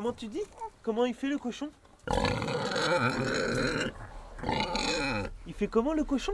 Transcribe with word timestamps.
Comment 0.00 0.14
tu 0.14 0.28
dis? 0.28 0.40
Comment 0.82 1.04
il 1.04 1.12
fait 1.12 1.28
le 1.28 1.36
cochon? 1.36 1.68
Il 5.46 5.52
fait 5.52 5.66
comment 5.68 5.92
le 5.92 6.04
cochon? 6.04 6.32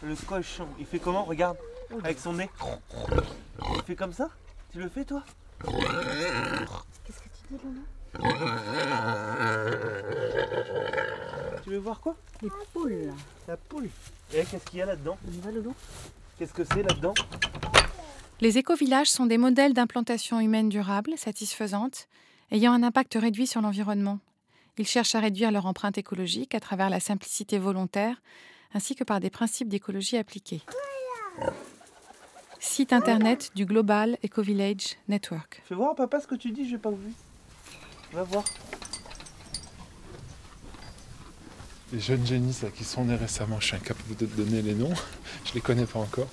Le 0.00 0.14
cochon. 0.14 0.68
Il 0.78 0.86
fait 0.86 1.00
comment? 1.00 1.24
Regarde. 1.24 1.56
Avec 2.04 2.20
son 2.20 2.34
nez. 2.34 2.48
Il 3.74 3.82
fait 3.82 3.96
comme 3.96 4.12
ça? 4.12 4.28
Tu 4.70 4.78
le 4.78 4.88
fais 4.88 5.04
toi? 5.04 5.24
Qu'est-ce 7.04 7.18
que 7.18 7.24
tu 7.24 7.42
dis, 7.50 7.58
Lolo 7.64 7.80
Tu 11.64 11.70
veux 11.70 11.78
voir 11.78 11.98
quoi? 11.98 12.14
Les 12.42 12.50
poules. 12.72 13.12
La 13.48 13.56
poule. 13.56 13.88
Et 14.32 14.44
qu'est-ce 14.44 14.66
qu'il 14.66 14.78
y 14.78 14.82
a 14.82 14.86
là-dedans? 14.86 15.18
On 15.26 15.32
y 15.32 15.40
va, 15.40 15.50
Lolo 15.50 15.74
Qu'est-ce 16.38 16.54
que 16.54 16.62
c'est 16.62 16.84
là-dedans? 16.84 17.14
Les 18.40 18.56
écovillages 18.56 19.10
sont 19.10 19.26
des 19.26 19.38
modèles 19.38 19.74
d'implantation 19.74 20.38
humaine 20.38 20.68
durable, 20.68 21.14
satisfaisante, 21.16 22.06
ayant 22.52 22.72
un 22.72 22.82
impact 22.82 23.16
réduit 23.20 23.46
sur 23.46 23.62
l'environnement. 23.62 24.20
Ils 24.78 24.86
cherchent 24.86 25.14
à 25.14 25.20
réduire 25.20 25.50
leur 25.50 25.66
empreinte 25.66 25.98
écologique 25.98 26.54
à 26.54 26.60
travers 26.60 26.90
la 26.90 27.00
simplicité 27.00 27.58
volontaire, 27.58 28.22
ainsi 28.74 28.94
que 28.94 29.04
par 29.04 29.20
des 29.20 29.30
principes 29.30 29.68
d'écologie 29.68 30.18
appliqués. 30.18 30.62
Site 32.60 32.92
internet 32.92 33.50
du 33.54 33.66
Global 33.66 34.18
Eco-Village 34.24 34.96
Network. 35.08 35.62
Fais 35.64 35.74
voir 35.74 35.94
papa 35.94 36.20
ce 36.20 36.26
que 36.26 36.34
tu 36.34 36.50
dis, 36.52 36.68
j'ai 36.68 36.78
pas 36.78 36.90
vu. 36.90 37.12
Va 38.12 38.22
voir. 38.22 38.44
Les 41.92 42.00
jeunes 42.00 42.24
génisses 42.24 42.62
là, 42.62 42.70
qui 42.70 42.84
sont 42.84 43.04
nés 43.04 43.16
récemment, 43.16 43.60
je 43.60 43.66
suis 43.66 43.76
incapable 43.76 44.16
de 44.16 44.26
te 44.26 44.36
donner 44.36 44.62
les 44.62 44.74
noms, 44.74 44.94
je 45.44 45.54
les 45.54 45.60
connais 45.60 45.86
pas 45.86 45.98
encore. 45.98 46.28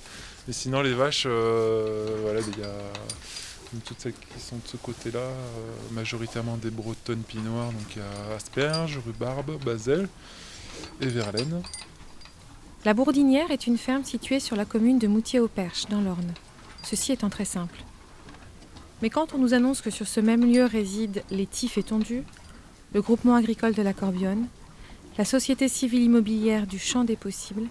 Mais 0.46 0.52
sinon 0.52 0.80
les 0.82 0.94
vaches, 0.94 1.24
euh, 1.26 2.18
voilà, 2.22 2.40
il 2.40 2.58
y 2.58 2.62
a 2.62 2.72
toutes 3.78 4.00
celles 4.00 4.12
qui 4.12 4.40
sont 4.40 4.56
de 4.56 4.66
ce 4.66 4.76
côté-là, 4.76 5.20
euh, 5.20 5.34
majoritairement 5.92 6.56
des 6.56 6.70
bretonnes 6.70 7.22
pinoires, 7.22 7.70
donc 7.72 7.94
il 7.94 7.98
y 7.98 8.02
a 8.02 8.34
asperges, 8.34 8.98
rhubarbe, 9.04 9.62
baselle 9.64 10.08
et 11.00 11.06
verlaine. 11.06 11.62
La 12.84 12.94
Bourdinière 12.94 13.50
est 13.50 13.66
une 13.66 13.78
ferme 13.78 14.04
située 14.04 14.40
sur 14.40 14.56
la 14.56 14.64
commune 14.64 14.98
de 14.98 15.06
Moutier-au-Perche, 15.06 15.86
dans 15.86 16.00
l'Orne. 16.00 16.32
Ceci 16.82 17.12
étant 17.12 17.30
très 17.30 17.44
simple. 17.44 17.84
Mais 19.02 19.10
quand 19.10 19.34
on 19.34 19.38
nous 19.38 19.54
annonce 19.54 19.80
que 19.80 19.90
sur 19.90 20.08
ce 20.08 20.20
même 20.20 20.50
lieu 20.50 20.64
résident 20.64 21.22
les 21.30 21.46
Tifs 21.46 21.78
et 21.78 21.82
Tondus, 21.82 22.24
le 22.92 23.02
groupement 23.02 23.34
agricole 23.34 23.74
de 23.74 23.82
la 23.82 23.92
Corbionne, 23.92 24.46
la 25.16 25.24
société 25.24 25.68
civile 25.68 26.02
immobilière 26.02 26.66
du 26.66 26.78
Champ 26.78 27.04
des 27.04 27.16
Possibles, 27.16 27.68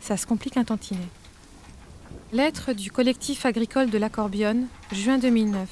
ça 0.00 0.16
se 0.16 0.26
complique 0.26 0.56
un 0.56 0.64
tantinet. 0.64 1.08
Lettre 2.32 2.74
du 2.74 2.90
collectif 2.90 3.46
agricole 3.46 3.88
de 3.88 3.96
la 3.96 4.10
Corbionne, 4.10 4.66
juin 4.92 5.16
2009. 5.16 5.66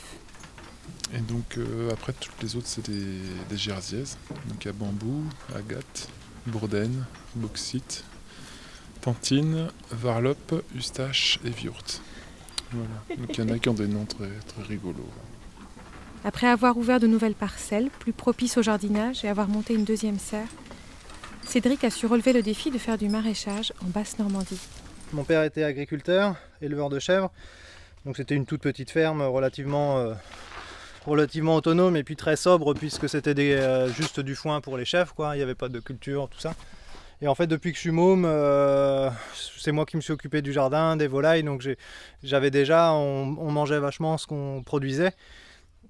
Et 1.15 1.19
donc 1.19 1.59
euh, 1.59 1.91
après 1.93 2.15
toutes 2.15 2.43
les 2.43 2.57
autres 2.57 2.67
c'est 2.67 2.89
des, 2.89 3.19
des. 3.51 3.73
Donc 4.49 4.65
il 4.65 4.65
y 4.65 4.69
a 4.69 4.73
bambou, 4.73 5.23
agate, 5.55 6.09
bourdaine, 6.47 7.05
bauxite, 7.35 8.05
tantine, 9.03 9.69
varlope, 9.91 10.65
eustache 10.75 11.39
et 11.45 11.51
viurte. 11.51 12.01
Voilà. 12.73 13.19
Donc 13.19 13.37
il 13.37 13.45
y 13.45 13.51
en 13.51 13.55
a 13.55 13.59
qui 13.59 13.69
ont 13.69 13.75
des 13.75 13.87
noms 13.87 14.07
très, 14.07 14.31
très 14.47 14.63
rigolos. 14.63 15.11
Après 16.25 16.47
avoir 16.47 16.79
ouvert 16.79 17.01
de 17.01 17.07
nouvelles 17.07 17.35
parcelles, 17.35 17.91
plus 18.01 18.15
propices 18.15 18.57
au 18.57 18.63
jardinage 18.63 19.27
et 19.27 19.29
avoir 19.29 19.49
monté 19.49 19.75
une 19.75 19.85
deuxième 19.85 20.19
serre, 20.19 20.49
Cédric 21.47 21.85
a 21.85 21.91
su 21.91 22.07
relever 22.07 22.33
le 22.33 22.43
défi 22.43 22.71
de 22.71 22.79
faire 22.79 22.97
du 22.97 23.11
maraîchage 23.11 23.75
en 23.85 23.89
Basse-Normandie. 23.89 24.59
Mon 25.13 25.25
père 25.25 25.43
était 25.43 25.63
agriculteur, 25.63 26.37
éleveur 26.61 26.89
de 26.89 26.99
chèvres. 26.99 27.31
Donc 28.05 28.17
c'était 28.17 28.35
une 28.35 28.47
toute 28.47 28.61
petite 28.63 28.91
ferme 28.91 29.23
relativement, 29.23 29.99
euh, 29.99 30.15
relativement 31.05 31.57
autonome 31.57 31.97
et 31.97 32.05
puis 32.05 32.17
très 32.17 32.37
sobre 32.37 32.75
puisque 32.75 33.09
c'était 33.09 33.35
euh, 33.39 33.89
juste 33.89 34.21
du 34.21 34.35
foin 34.35 34.61
pour 34.61 34.77
les 34.77 34.85
chèvres. 34.85 35.15
Quoi. 35.15 35.35
Il 35.35 35.39
n'y 35.39 35.43
avait 35.43 35.55
pas 35.55 35.69
de 35.69 35.81
culture, 35.81 36.29
tout 36.29 36.41
ça. 36.41 36.55
Et 37.23 37.29
en 37.29 37.35
fait 37.35 37.47
depuis 37.47 37.71
que 37.73 37.77
je 37.77 37.83
suis 37.83 37.91
môme, 37.91 38.25
euh, 38.27 39.11
c'est 39.59 39.73
moi 39.73 39.87
qui 39.87 39.97
me 39.97 40.03
suis 40.03 40.13
occupé 40.13 40.43
du 40.43 40.53
jardin, 40.53 40.97
des 40.97 41.07
volailles. 41.07 41.43
Donc 41.43 41.67
j'avais 42.23 42.51
déjà, 42.51 42.93
on, 42.93 43.37
on 43.39 43.51
mangeait 43.51 43.79
vachement 43.79 44.19
ce 44.19 44.27
qu'on 44.27 44.63
produisait. 44.65 45.13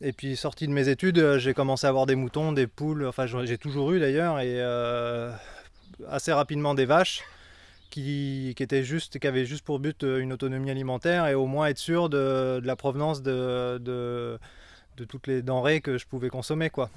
Et 0.03 0.13
puis 0.13 0.37
sorti 0.37 0.67
de 0.67 0.73
mes 0.73 0.89
études, 0.89 1.19
euh, 1.19 1.39
j'ai 1.39 1.55
commencé 1.55 1.87
à 1.87 1.91
avoir 1.91 2.07
des 2.07 2.17
moutons, 2.17 2.53
des 2.53 2.67
poules, 2.67 3.07
enfin 3.07 3.27
j'ai 3.27 3.59
toujours 3.59 3.93
eu 3.93 4.01
d'ailleurs, 4.01 4.41
et 4.41 4.61
euh, 4.61 5.33
assez 6.09 6.33
rapidement 6.33 6.75
des 6.75 6.85
vaches 6.85 7.23
qui, 8.03 8.83
juste, 8.83 9.19
qui 9.19 9.27
avaient 9.27 9.47
juste 9.47 9.65
pour 9.65 9.79
but 9.79 10.05
euh, 10.05 10.19
une 10.19 10.33
autonomie 10.33 10.71
alimentaire 10.71 11.27
et 11.27 11.35
au 11.35 11.47
moins 11.47 11.69
être 11.69 11.79
sûr 11.79 12.11
de, 12.11 12.61
la 12.63 12.77
provenance 12.77 13.23
de, 13.23 13.79
de, 13.79 14.39
toutes 15.07 15.27
les 15.27 15.41
denrées 15.41 15.81
que 15.81 15.97
je 15.97 16.07
pouvais 16.07 16.29
consommer. 16.29 16.69
Quoi. 16.69 16.91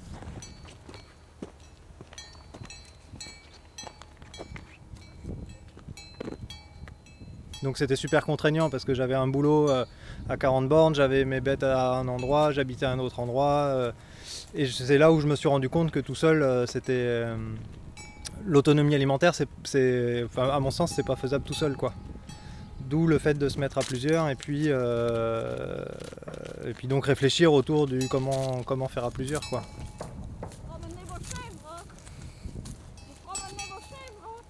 Donc 7.62 7.78
c'était 7.78 7.96
super 7.96 8.24
contraignant 8.24 8.68
parce 8.68 8.84
que 8.84 8.92
j'avais 8.92 9.14
un 9.14 9.26
boulot 9.26 9.70
euh, 9.70 9.86
à 10.28 10.36
40 10.36 10.68
bornes, 10.68 10.94
j'avais 10.94 11.24
mes 11.24 11.40
bêtes 11.40 11.62
à 11.62 11.94
un 11.94 12.08
endroit, 12.08 12.52
j'habitais 12.52 12.86
à 12.86 12.90
un 12.90 12.98
autre 12.98 13.20
endroit. 13.20 13.68
euh, 13.68 13.92
et 14.54 14.66
c'est 14.66 14.98
là 14.98 15.12
où 15.12 15.20
je 15.20 15.26
me 15.26 15.36
suis 15.36 15.48
rendu 15.48 15.68
compte 15.68 15.92
que 15.92 16.00
tout 16.00 16.14
seul, 16.14 16.66
c'était 16.66 17.24
l'autonomie 18.46 18.94
alimentaire, 18.94 19.34
c'est, 19.34 19.48
c'est- 19.64 20.24
enfin, 20.24 20.48
à 20.50 20.60
mon 20.60 20.70
sens, 20.70 20.92
c'est 20.94 21.04
pas 21.06 21.16
faisable 21.16 21.44
tout 21.44 21.54
seul, 21.54 21.76
quoi. 21.76 21.92
D'où 22.88 23.06
le 23.06 23.18
fait 23.18 23.34
de 23.34 23.48
se 23.48 23.58
mettre 23.58 23.78
à 23.78 23.82
plusieurs 23.82 24.28
et 24.28 24.34
puis, 24.34 24.64
euh, 24.68 25.84
et 26.66 26.72
puis 26.72 26.88
donc 26.88 27.06
réfléchir 27.06 27.52
autour 27.52 27.86
du 27.86 28.08
comment, 28.08 28.62
comment 28.64 28.88
faire 28.88 29.04
à 29.04 29.10
plusieurs, 29.10 29.42
quoi. 29.48 29.62
Promenez 30.68 31.04
vos 31.06 31.14
chèvres. 31.14 31.84
Vous 33.06 33.14
promenez 33.24 33.64
vos 33.70 33.80
chèvres. 33.80 34.42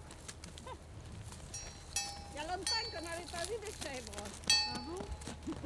Il 2.34 2.36
y 2.36 2.40
a 2.40 2.44
longtemps 2.44 2.84
qu'on 2.92 3.04
n'avait 3.04 3.30
pas 3.30 3.44
vu 3.44 3.56
des 3.60 3.74
chèvres. 3.82 4.24
Bon? 4.86 5.02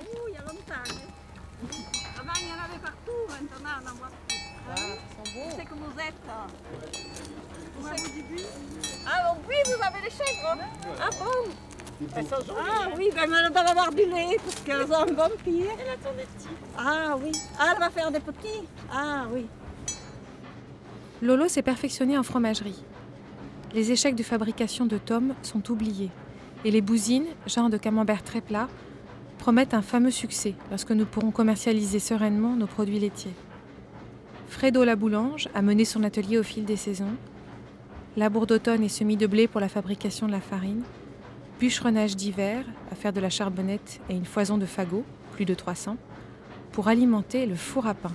Ouh, 0.03 0.29
il 0.29 0.35
y 0.35 0.37
a 0.37 0.41
longtemps. 0.41 0.91
Avant, 2.19 2.39
il 2.41 2.49
y 2.49 2.51
en 2.51 2.65
avait 2.65 2.83
partout. 2.83 3.23
Maintenant, 3.29 3.75
on 3.85 3.91
en 3.91 3.95
voit 3.97 4.11
plus. 4.27 4.39
Ah, 4.71 4.75
C'est 5.57 5.65
que 5.65 5.75
vous 5.75 5.93
Ah 9.07 9.35
oui, 9.49 9.55
vous 9.67 9.83
avez 9.83 10.05
les 10.05 10.11
chèvres. 10.11 10.59
Ah 11.01 11.11
bon 11.19 11.51
Ah 12.57 12.89
oui, 12.97 13.11
ben 13.15 13.23
elle 13.23 13.53
doit 13.53 13.63
avoir 13.63 13.91
du 13.91 14.05
lait 14.05 14.37
parce 14.45 14.61
qu'elles 14.61 14.91
ont 14.93 15.03
un 15.03 15.13
bon 15.13 15.31
pied. 15.45 15.67
Elle 15.81 15.91
attend 15.91 16.17
des 16.17 16.25
petits. 16.25 16.49
Ah 16.77 17.17
oui. 17.23 17.33
Ah, 17.59 17.73
elle 17.75 17.81
va 17.81 17.91
faire 17.91 18.11
des 18.11 18.21
petits. 18.21 18.63
Ah 18.93 19.25
oui. 19.33 19.47
Lolo 21.23 21.49
s'est 21.49 21.63
perfectionné 21.63 22.19
en 22.19 22.23
fromagerie. 22.23 22.83
Les 23.73 23.91
échecs 23.91 24.15
de 24.15 24.23
fabrication 24.23 24.87
de 24.87 24.99
tomes 24.99 25.35
sont 25.43 25.71
oubliés. 25.71 26.11
Et 26.65 26.71
les 26.71 26.81
bousines, 26.81 27.27
genre 27.47 27.71
de 27.71 27.77
camembert 27.77 28.23
très 28.23 28.41
plat, 28.41 28.69
promettent 29.39 29.75
un 29.75 29.83
fameux 29.83 30.11
succès 30.11 30.55
lorsque 30.71 30.93
nous 30.93 31.05
pourrons 31.05 31.31
commercialiser 31.31 31.99
sereinement 31.99 32.57
nos 32.57 32.67
produits 32.67 32.99
laitiers. 32.99 33.35
Fredo 34.49 34.85
la 34.85 34.97
boulange 34.97 35.49
a 35.55 35.63
mené 35.63 35.85
son 35.85 36.05
atelier 36.05 36.39
au 36.39 36.43
fil 36.43 36.65
des 36.65 36.77
saisons. 36.77 37.17
Labour 38.17 38.47
d'automne 38.47 38.85
et 38.85 38.89
semis 38.89 39.17
de 39.17 39.27
blé 39.27 39.49
pour 39.49 39.61
la 39.61 39.69
fabrication 39.69 40.29
de 40.29 40.33
la 40.33 40.41
farine. 40.41 40.83
Bûcheronnage 41.59 42.15
d'hiver 42.15 42.65
à 42.93 42.95
faire 42.95 43.13
de 43.13 43.19
la 43.19 43.29
charbonnette 43.29 44.01
et 44.09 44.15
une 44.15 44.25
foison 44.25 44.57
de 44.57 44.67
fagots, 44.67 45.05
plus 45.33 45.45
de 45.45 45.53
300, 45.53 45.97
pour 46.71 46.87
alimenter 46.87 47.45
le 47.45 47.57
four 47.57 47.89
à 47.89 47.95
pain. 47.95 48.13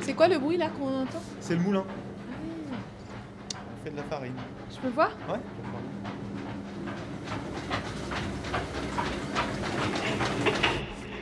C'est 0.00 0.14
quoi 0.14 0.26
le 0.26 0.40
bruit 0.40 0.56
là 0.56 0.70
qu'on 0.70 0.88
entend? 0.88 1.22
C'est 1.38 1.54
le 1.54 1.60
moulin. 1.60 1.84
On 3.52 3.84
fait 3.84 3.92
de 3.92 3.96
la 3.96 4.02
farine. 4.02 4.32
Je 4.72 4.80
peux 4.80 4.88
voir? 4.88 5.10
Ouais. 5.28 5.38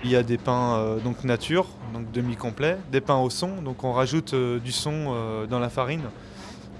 Il 0.05 0.10
y 0.10 0.16
a 0.16 0.22
des 0.22 0.38
pains 0.38 0.76
euh, 0.76 0.98
donc 1.00 1.22
nature, 1.22 1.66
donc 1.93 2.10
demi-complet, 2.12 2.78
des 2.90 3.02
pains 3.02 3.19
au 3.19 3.28
son, 3.28 3.60
donc 3.60 3.84
on 3.84 3.93
rajoute 3.93 4.32
euh, 4.32 4.58
du 4.58 4.72
son 4.72 5.12
euh, 5.14 5.46
dans 5.46 5.58
la 5.58 5.69
farine 5.69 6.02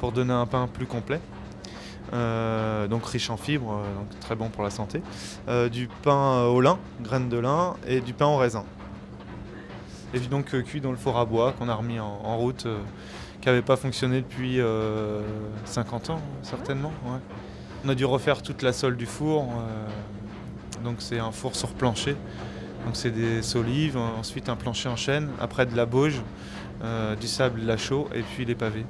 pour 0.03 0.11
donner 0.11 0.33
un 0.33 0.47
pain 0.47 0.67
plus 0.67 0.87
complet. 0.87 1.21
Euh, 2.13 2.89
donc 2.89 3.07
riche 3.07 3.31
en 3.31 3.37
fibres, 3.37 3.75
euh, 3.75 3.95
donc 3.95 4.19
très 4.19 4.35
bon 4.35 4.49
pour 4.49 4.65
la 4.65 4.71
santé. 4.71 5.01
Euh, 5.47 5.69
du 5.69 5.89
pain 6.03 6.43
au 6.43 6.61
lin, 6.61 6.81
graines 7.01 7.29
de 7.29 7.39
lin, 7.39 7.77
et 7.87 8.01
du 8.01 8.13
pain 8.13 8.27
au 8.27 8.37
raisin. 8.37 8.65
Et 10.13 10.19
puis 10.19 10.27
donc 10.27 10.61
cuit 10.65 10.81
dans 10.81 10.91
le 10.91 10.97
four 10.97 11.17
à 11.21 11.25
bois 11.25 11.53
qu'on 11.53 11.69
a 11.69 11.75
remis 11.77 12.01
en, 12.01 12.37
route, 12.37 12.67
qui 13.41 13.47
n'avait 13.47 13.63
pas 13.63 13.77
fonctionné 13.77 14.23
depuis 14.23 14.61
euh, 14.61 15.21
50 15.67 16.11
ans 16.11 16.21
certainement. 16.43 16.93
On 17.85 17.89
a 17.89 17.95
dû 17.95 18.05
refaire 18.05 18.43
toute 18.43 18.63
la 18.63 18.73
sole 18.73 18.97
du 18.97 19.07
four, 19.07 19.47
donc 20.83 20.97
c'est 20.99 21.21
un 21.21 21.31
four 21.31 21.55
sur 21.55 21.69
plancher. 21.75 22.17
Donc 22.85 22.97
c'est 22.97 23.13
des 23.13 23.41
solives, 23.41 23.97
ensuite 23.97 24.49
un 24.49 24.57
plancher 24.57 24.89
en 24.89 24.97
chêne, 24.97 25.29
après 25.41 25.65
de 25.65 25.77
la 25.77 25.87
bauge, 25.87 26.21
du 27.21 27.29
sable 27.29 27.61
la 27.61 27.77
chaux 27.77 28.09
et 28.13 28.23
puis 28.23 28.45
les 28.45 28.57
pavés. 28.57 28.85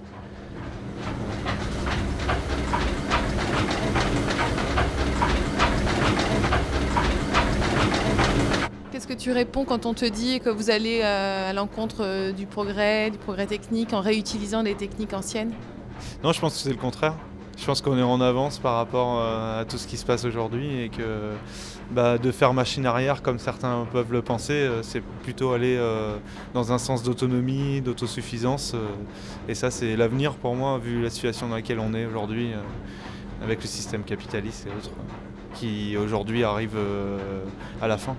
Tu 9.22 9.30
réponds 9.30 9.64
quand 9.64 9.86
on 9.86 9.94
te 9.94 10.04
dit 10.04 10.40
que 10.40 10.50
vous 10.50 10.68
allez 10.70 11.00
euh, 11.02 11.50
à 11.50 11.52
l'encontre 11.52 11.98
euh, 12.00 12.32
du 12.32 12.46
progrès, 12.46 13.08
du 13.08 13.18
progrès 13.18 13.46
technique 13.46 13.92
en 13.92 14.00
réutilisant 14.00 14.64
des 14.64 14.74
techniques 14.74 15.12
anciennes? 15.12 15.52
Non, 16.24 16.32
je 16.32 16.40
pense 16.40 16.54
que 16.54 16.58
c'est 16.58 16.70
le 16.70 16.76
contraire. 16.76 17.14
Je 17.56 17.64
pense 17.64 17.80
qu'on 17.82 17.96
est 17.96 18.02
en 18.02 18.20
avance 18.20 18.58
par 18.58 18.74
rapport 18.74 19.20
euh, 19.20 19.60
à 19.60 19.64
tout 19.64 19.78
ce 19.78 19.86
qui 19.86 19.96
se 19.96 20.04
passe 20.04 20.24
aujourd'hui 20.24 20.80
et 20.80 20.88
que 20.88 21.30
bah, 21.92 22.18
de 22.18 22.32
faire 22.32 22.52
machine 22.52 22.84
arrière 22.84 23.22
comme 23.22 23.38
certains 23.38 23.86
peuvent 23.92 24.10
le 24.10 24.22
penser, 24.22 24.68
c'est 24.82 25.02
plutôt 25.22 25.52
aller 25.52 25.78
dans 26.54 26.72
un 26.72 26.78
sens 26.78 27.04
d'autonomie, 27.04 27.80
d'autosuffisance. 27.80 28.74
et 29.46 29.54
ça, 29.54 29.70
c'est 29.70 29.94
l'avenir 29.94 30.34
pour 30.34 30.56
moi, 30.56 30.78
vu 30.78 31.02
la 31.02 31.10
situation 31.10 31.48
dans 31.48 31.54
laquelle 31.54 31.78
on 31.78 31.92
est 31.94 32.06
aujourd'hui, 32.06 32.52
avec 33.44 33.60
le 33.60 33.68
système 33.68 34.02
capitaliste 34.02 34.66
et 34.66 34.70
autres, 34.70 34.96
qui 35.54 35.96
aujourd'hui 35.98 36.42
arrive 36.44 36.76
à 37.82 37.86
la 37.86 37.98
fin. 37.98 38.16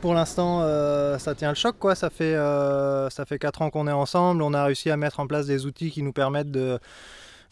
Pour 0.00 0.14
l'instant, 0.14 0.60
euh, 0.62 1.18
ça 1.18 1.34
tient 1.34 1.48
le 1.48 1.56
choc, 1.56 1.76
quoi. 1.78 1.96
Ça 1.96 2.08
fait, 2.08 2.34
euh, 2.34 3.10
ça 3.10 3.24
fait 3.24 3.38
4 3.38 3.62
ans 3.62 3.70
qu'on 3.70 3.88
est 3.88 3.92
ensemble. 3.92 4.42
On 4.42 4.54
a 4.54 4.64
réussi 4.64 4.90
à 4.90 4.96
mettre 4.96 5.18
en 5.18 5.26
place 5.26 5.46
des 5.46 5.66
outils 5.66 5.90
qui 5.90 6.04
nous 6.04 6.12
permettent 6.12 6.52
de, 6.52 6.78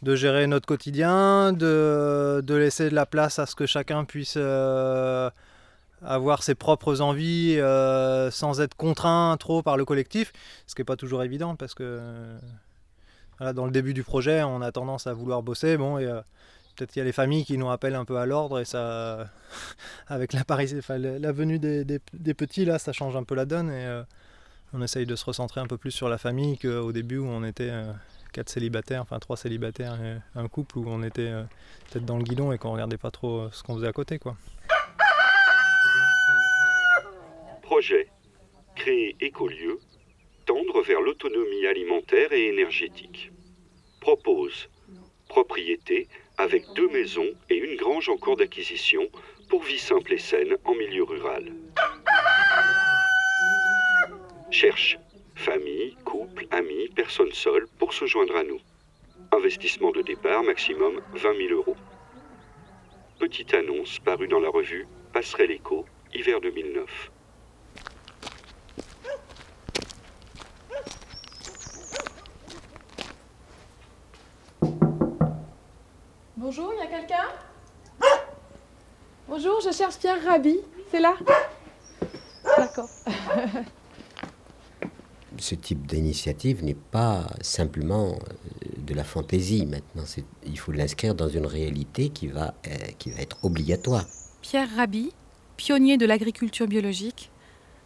de 0.02 0.14
gérer 0.14 0.46
notre 0.46 0.66
quotidien, 0.66 1.52
de, 1.52 2.40
de 2.44 2.54
laisser 2.54 2.88
de 2.88 2.94
la 2.94 3.04
place 3.04 3.40
à 3.40 3.46
ce 3.46 3.56
que 3.56 3.66
chacun 3.66 4.04
puisse 4.04 4.34
euh, 4.36 5.28
avoir 6.04 6.44
ses 6.44 6.54
propres 6.54 7.00
envies 7.00 7.58
sans 8.30 8.60
être 8.60 8.76
contraint 8.76 9.36
trop 9.40 9.62
par 9.62 9.76
le 9.76 9.84
collectif, 9.84 10.32
ce 10.68 10.76
qui 10.76 10.82
n'est 10.82 10.86
pas 10.86 10.96
toujours 10.96 11.24
évident 11.24 11.56
parce 11.56 11.74
que 11.74 12.00
dans 13.40 13.64
le 13.64 13.72
début 13.72 13.92
du 13.92 14.04
projet, 14.04 14.42
on 14.44 14.62
a 14.62 14.70
tendance 14.70 15.06
à 15.06 15.12
vouloir 15.14 15.42
bosser. 15.42 15.76
Bon, 15.76 15.98
et, 15.98 16.06
peut-être 16.76 16.92
qu'il 16.92 17.00
y 17.00 17.02
a 17.02 17.04
les 17.04 17.12
familles 17.12 17.44
qui 17.44 17.58
nous 17.58 17.66
rappellent 17.66 17.94
un 17.94 18.04
peu 18.04 18.18
à 18.18 18.26
l'ordre 18.26 18.60
et 18.60 18.64
ça, 18.64 19.28
avec 20.06 20.32
la 20.32 20.42
la 20.46 21.32
venue 21.32 21.58
des, 21.58 22.34
petits, 22.34 22.64
là, 22.64 22.78
ça 22.78 22.92
change 22.92 23.16
un 23.16 23.24
peu 23.24 23.34
la 23.34 23.44
donne 23.44 23.70
et 23.70 23.86
euh, 23.86 24.02
on 24.72 24.82
essaye 24.82 25.06
de 25.06 25.16
se 25.16 25.24
recentrer 25.24 25.60
un 25.60 25.66
peu 25.66 25.78
plus 25.78 25.90
sur 25.90 26.08
la 26.08 26.18
famille 26.18 26.58
qu'au 26.58 26.92
début 26.92 27.18
où 27.18 27.26
on 27.26 27.44
était 27.44 27.70
euh, 27.70 27.92
quatre 28.32 28.48
célibataires, 28.48 29.02
enfin 29.02 29.18
trois 29.18 29.36
célibataires 29.36 29.98
et 30.02 30.18
un 30.38 30.48
couple 30.48 30.78
où 30.78 30.84
on 30.86 31.02
était 31.02 31.22
euh, 31.22 31.42
peut-être 31.90 32.04
dans 32.04 32.18
le 32.18 32.24
guidon 32.24 32.52
et 32.52 32.58
qu'on 32.58 32.72
regardait 32.72 32.98
pas 32.98 33.10
trop 33.10 33.50
ce 33.50 33.62
qu'on 33.62 33.76
faisait 33.76 33.88
à 33.88 33.92
côté, 33.92 34.18
quoi. 34.18 34.36
Projet. 37.62 38.08
Créer 38.76 39.16
écolieu, 39.20 39.78
tendre 40.44 40.82
vers 40.82 41.00
l'autonomie 41.00 41.66
alimentaire 41.66 42.30
et 42.32 42.48
énergétique. 42.48 43.32
Propose. 44.00 44.68
Propriété 45.28 46.08
avec 46.38 46.64
deux 46.74 46.88
maisons 46.88 47.30
et 47.48 47.56
une 47.56 47.76
grange 47.76 48.08
en 48.08 48.16
cours 48.16 48.36
d'acquisition 48.36 49.08
pour 49.48 49.62
vie 49.62 49.78
simple 49.78 50.14
et 50.14 50.18
saine 50.18 50.56
en 50.64 50.74
milieu 50.74 51.04
rural. 51.04 51.52
Cherche. 54.50 54.98
Famille, 55.34 55.96
couple, 56.04 56.46
amis, 56.50 56.88
personnes 56.96 57.32
seules 57.32 57.66
pour 57.78 57.92
se 57.92 58.06
joindre 58.06 58.36
à 58.36 58.42
nous. 58.42 58.60
Investissement 59.32 59.90
de 59.90 60.02
départ 60.02 60.42
maximum 60.42 61.00
20 61.14 61.36
000 61.48 61.52
euros. 61.52 61.76
Petite 63.18 63.54
annonce 63.54 63.98
parue 63.98 64.28
dans 64.28 64.40
la 64.40 64.48
revue 64.48 64.86
Passerelle 65.12 65.50
Éco, 65.50 65.84
hiver 66.14 66.40
2009. 66.40 67.10
Bonjour, 76.48 76.72
il 76.72 76.78
y 76.78 76.82
a 76.82 76.86
quelqu'un? 76.86 77.26
Bonjour, 79.28 79.60
je 79.60 79.72
cherche 79.72 79.98
Pierre 79.98 80.22
Rabhi. 80.24 80.60
C'est 80.92 81.00
là? 81.00 81.16
D'accord. 82.56 82.88
ce 85.38 85.56
type 85.56 85.88
d'initiative 85.88 86.64
n'est 86.64 86.74
pas 86.74 87.26
simplement 87.40 88.12
euh, 88.12 88.68
de 88.78 88.94
la 88.94 89.02
fantaisie 89.02 89.66
maintenant. 89.66 90.04
Il 90.44 90.56
faut 90.56 90.70
l'inscrire 90.70 91.16
dans 91.16 91.28
une 91.28 91.46
réalité 91.46 92.10
qui 92.10 92.28
va, 92.28 92.54
euh, 92.68 92.76
qui 92.96 93.10
va 93.10 93.22
être 93.22 93.44
obligatoire. 93.44 94.04
Pierre 94.40 94.68
Rabhi, 94.76 95.12
pionnier 95.56 95.96
de 95.96 96.06
l'agriculture 96.06 96.68
biologique, 96.68 97.32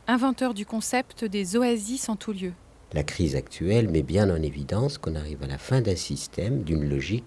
inventeur 0.06 0.52
du 0.52 0.66
concept 0.66 1.24
des 1.24 1.56
oasis 1.56 2.10
en 2.10 2.16
tout 2.16 2.32
lieu. 2.32 2.52
La 2.92 3.04
crise 3.04 3.36
actuelle 3.36 3.88
met 3.88 4.02
bien 4.02 4.28
en 4.30 4.42
évidence 4.42 4.98
qu'on 4.98 5.14
arrive 5.14 5.44
à 5.44 5.46
la 5.46 5.58
fin 5.58 5.80
d'un 5.80 5.94
système, 5.94 6.64
d'une 6.64 6.88
logique, 6.88 7.24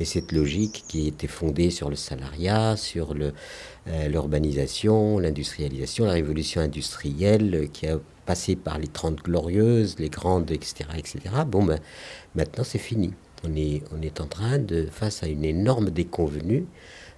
et 0.00 0.06
cette 0.06 0.32
logique 0.32 0.84
qui 0.88 1.06
était 1.06 1.26
fondée 1.26 1.70
sur 1.70 1.90
le 1.90 1.96
salariat, 1.96 2.76
sur 2.76 3.12
euh, 3.12 4.08
l'urbanisation, 4.08 5.18
l'industrialisation, 5.18 6.06
la 6.06 6.12
révolution 6.12 6.62
industrielle, 6.62 7.68
qui 7.70 7.86
a 7.86 8.00
passé 8.24 8.56
par 8.56 8.78
les 8.78 8.88
30 8.88 9.22
glorieuses, 9.22 9.96
les 9.98 10.08
grandes, 10.08 10.50
etc., 10.50 10.88
etc. 10.96 11.18
Bon, 11.46 11.62
ben, 11.62 11.78
maintenant 12.34 12.64
c'est 12.64 12.78
fini. 12.78 13.12
On 13.46 13.54
est, 13.54 13.82
on 13.92 14.00
est 14.00 14.22
en 14.22 14.26
train 14.26 14.58
de, 14.58 14.86
face 14.90 15.22
à 15.22 15.26
une 15.26 15.44
énorme 15.44 15.90
déconvenue, 15.90 16.64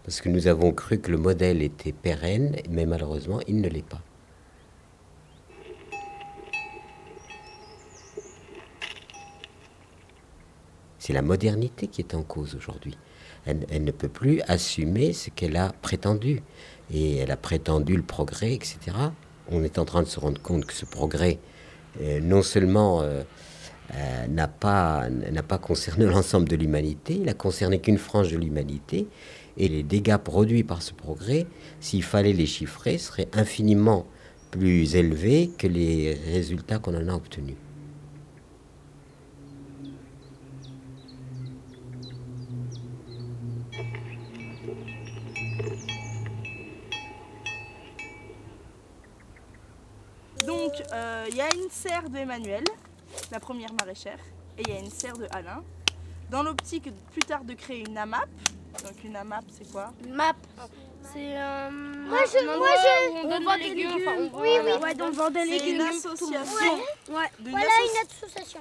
parce 0.02 0.20
que 0.20 0.28
nous 0.28 0.48
avons 0.48 0.72
cru 0.72 0.98
que 0.98 1.12
le 1.12 1.18
modèle 1.18 1.62
était 1.62 1.92
pérenne, 1.92 2.56
mais 2.68 2.84
malheureusement, 2.84 3.38
il 3.46 3.60
ne 3.60 3.68
l'est 3.68 3.86
pas. 3.86 4.02
C'est 11.06 11.12
la 11.12 11.22
modernité 11.22 11.86
qui 11.86 12.00
est 12.00 12.16
en 12.16 12.24
cause 12.24 12.56
aujourd'hui. 12.56 12.98
Elle, 13.44 13.84
ne 13.84 13.92
peut 13.92 14.08
plus 14.08 14.40
assumer 14.48 15.12
ce 15.12 15.30
qu'elle 15.30 15.56
a 15.56 15.72
prétendu. 15.80 16.42
Et 16.92 17.18
elle 17.18 17.30
a 17.30 17.36
prétendu 17.36 17.94
le 17.94 18.02
progrès, 18.02 18.52
etc. 18.52 18.78
On 19.48 19.62
est 19.62 19.78
en 19.78 19.84
train 19.84 20.02
de 20.02 20.08
se 20.08 20.18
rendre 20.18 20.42
compte 20.42 20.64
que 20.64 20.72
ce 20.72 20.84
progrès, 20.84 21.38
euh, 22.02 22.18
non 22.18 22.42
seulement 22.42 23.02
euh, 23.02 23.22
euh, 23.94 24.26
n'a 24.26 24.48
pas, 24.48 25.06
pas 25.46 25.58
concerné 25.58 26.06
l'ensemble 26.06 26.48
de 26.48 26.56
l'humanité, 26.56 27.14
il 27.14 27.26
n'a 27.26 27.34
concerné 27.34 27.78
qu'une 27.78 27.98
frange 27.98 28.32
de 28.32 28.36
l'humanité. 28.36 29.06
Et 29.58 29.68
les 29.68 29.84
dégâts 29.84 30.16
produits 30.16 30.64
par 30.64 30.82
ce 30.82 30.92
progrès, 30.92 31.46
s'il 31.78 32.02
fallait 32.02 32.32
les 32.32 32.46
chiffrer, 32.46 32.98
seraient 32.98 33.28
infiniment 33.32 34.06
plus 34.50 34.96
élevés 34.96 35.52
que 35.56 35.68
les 35.68 36.14
résultats 36.32 36.80
qu'on 36.80 36.96
en 36.96 37.06
a 37.06 37.14
obtenus. 37.14 37.54
Il 51.30 51.36
y 51.36 51.40
a 51.40 51.48
une 51.54 51.70
serre 51.70 52.08
de 52.08 52.18
Emmanuel, 52.18 52.64
la 53.30 53.40
première 53.40 53.72
maraîchère, 53.74 54.18
et 54.58 54.62
il 54.62 54.68
y 54.68 54.76
a 54.76 54.80
une 54.80 54.90
serre 54.90 55.16
de 55.16 55.26
Alain. 55.30 55.62
Dans 56.30 56.42
l'optique 56.42 56.88
plus 57.12 57.22
tard 57.22 57.44
de 57.44 57.54
créer 57.54 57.80
une 57.88 57.96
AMAP. 57.96 58.28
Donc 58.82 59.04
une 59.04 59.16
AMAP, 59.16 59.44
c'est 59.56 59.70
quoi? 59.70 59.92
Une 60.04 60.12
map. 60.14 60.34
C'est 61.12 61.36
un. 61.36 61.70
Moi, 61.70 62.18
je- 62.32 62.38
un 62.48 62.56
moi, 62.58 62.68
je- 62.82 63.10
où 63.10 63.14
on 63.16 63.20
on 63.26 63.28
donne 63.30 63.44
vend 63.44 63.56
des 63.56 63.62
légumes. 63.74 63.90
légumes. 63.90 64.08
enfin, 64.08 64.16
on- 64.18 64.40
Oui, 64.40 64.48
voilà. 64.60 64.76
oui. 64.76 64.82
Ouais, 64.82 64.94
donc 64.94 65.14
vend 65.14 65.30
des 65.30 65.40
C'est 65.40 65.46
légumes. 65.46 65.74
une 65.76 65.80
association. 65.82 66.74
Ouais. 67.08 67.30
d'une 67.38 67.50
Voilà 67.52 67.66
associ- 67.66 67.90
une 68.00 68.06
association. 68.26 68.60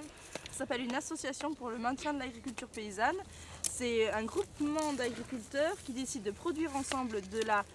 Ça 0.52 0.60
s'appelle 0.60 0.82
une 0.84 0.96
association 0.96 1.54
pour 1.56 1.70
le 1.70 1.78
maintien 1.80 2.14
de 2.14 2.20
l'agriculture 2.20 2.68
paysanne. 2.70 3.18
C'est 3.64 4.10
un 4.12 4.24
groupement 4.24 4.94
d'agriculteurs 4.94 5.76
qui 5.86 5.92
décident 5.92 6.24
de 6.26 6.32
produire 6.32 6.74
ensemble 6.76 7.20
de 7.30 7.42
la 7.42 7.66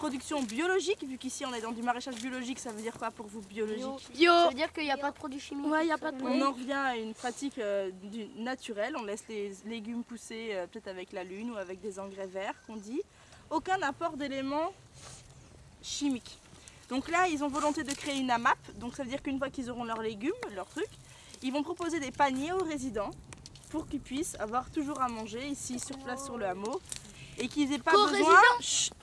production 0.00 0.42
biologique, 0.42 1.04
vu 1.06 1.18
qu'ici 1.18 1.44
on 1.44 1.52
est 1.52 1.60
dans 1.60 1.72
du 1.72 1.82
maraîchage 1.82 2.14
biologique, 2.14 2.58
ça 2.58 2.72
veut 2.72 2.80
dire 2.80 2.94
quoi 2.94 3.10
pour 3.10 3.26
vous 3.26 3.42
biologique 3.42 4.10
Bio. 4.14 4.32
Ça 4.32 4.48
veut 4.48 4.54
dire 4.54 4.72
qu'il 4.72 4.84
n'y 4.84 4.90
a 4.90 4.96
pas 4.96 5.10
de 5.10 5.14
produits 5.14 5.38
chimiques. 5.38 5.70
Ouais, 5.70 5.86
y 5.86 5.92
a 5.92 5.98
pas 5.98 6.10
de 6.10 6.22
On 6.22 6.40
en 6.40 6.52
revient 6.52 6.72
à 6.72 6.96
une 6.96 7.12
pratique 7.12 7.58
euh, 7.58 7.90
du 8.04 8.24
naturel, 8.38 8.96
on 8.98 9.04
laisse 9.04 9.24
les 9.28 9.52
légumes 9.66 10.02
pousser 10.02 10.52
euh, 10.52 10.66
peut-être 10.66 10.88
avec 10.88 11.12
la 11.12 11.22
lune 11.22 11.50
ou 11.50 11.56
avec 11.56 11.82
des 11.82 11.98
engrais 11.98 12.28
verts 12.28 12.54
qu'on 12.66 12.76
dit. 12.76 13.02
Aucun 13.50 13.78
apport 13.82 14.16
d'éléments 14.16 14.72
chimiques. 15.82 16.38
Donc 16.88 17.10
là, 17.10 17.28
ils 17.28 17.44
ont 17.44 17.48
volonté 17.48 17.84
de 17.84 17.92
créer 17.92 18.20
une 18.20 18.30
AMAP, 18.30 18.78
donc 18.78 18.96
ça 18.96 19.02
veut 19.02 19.10
dire 19.10 19.22
qu'une 19.22 19.36
fois 19.36 19.50
qu'ils 19.50 19.70
auront 19.70 19.84
leurs 19.84 20.00
légumes, 20.00 20.32
leurs 20.54 20.68
trucs, 20.68 20.96
ils 21.42 21.52
vont 21.52 21.62
proposer 21.62 22.00
des 22.00 22.10
paniers 22.10 22.52
aux 22.52 22.64
résidents 22.64 23.10
pour 23.68 23.86
qu'ils 23.86 24.00
puissent 24.00 24.36
avoir 24.40 24.70
toujours 24.70 25.02
à 25.02 25.08
manger 25.08 25.46
ici 25.46 25.78
sur 25.78 25.98
place 25.98 26.24
sur 26.24 26.38
le 26.38 26.46
hameau 26.46 26.80
et 27.36 27.48
qu'ils 27.48 27.68
n'aient 27.68 27.78
pas 27.78 27.92
besoin. 27.92 28.40
Chut. 28.60 28.94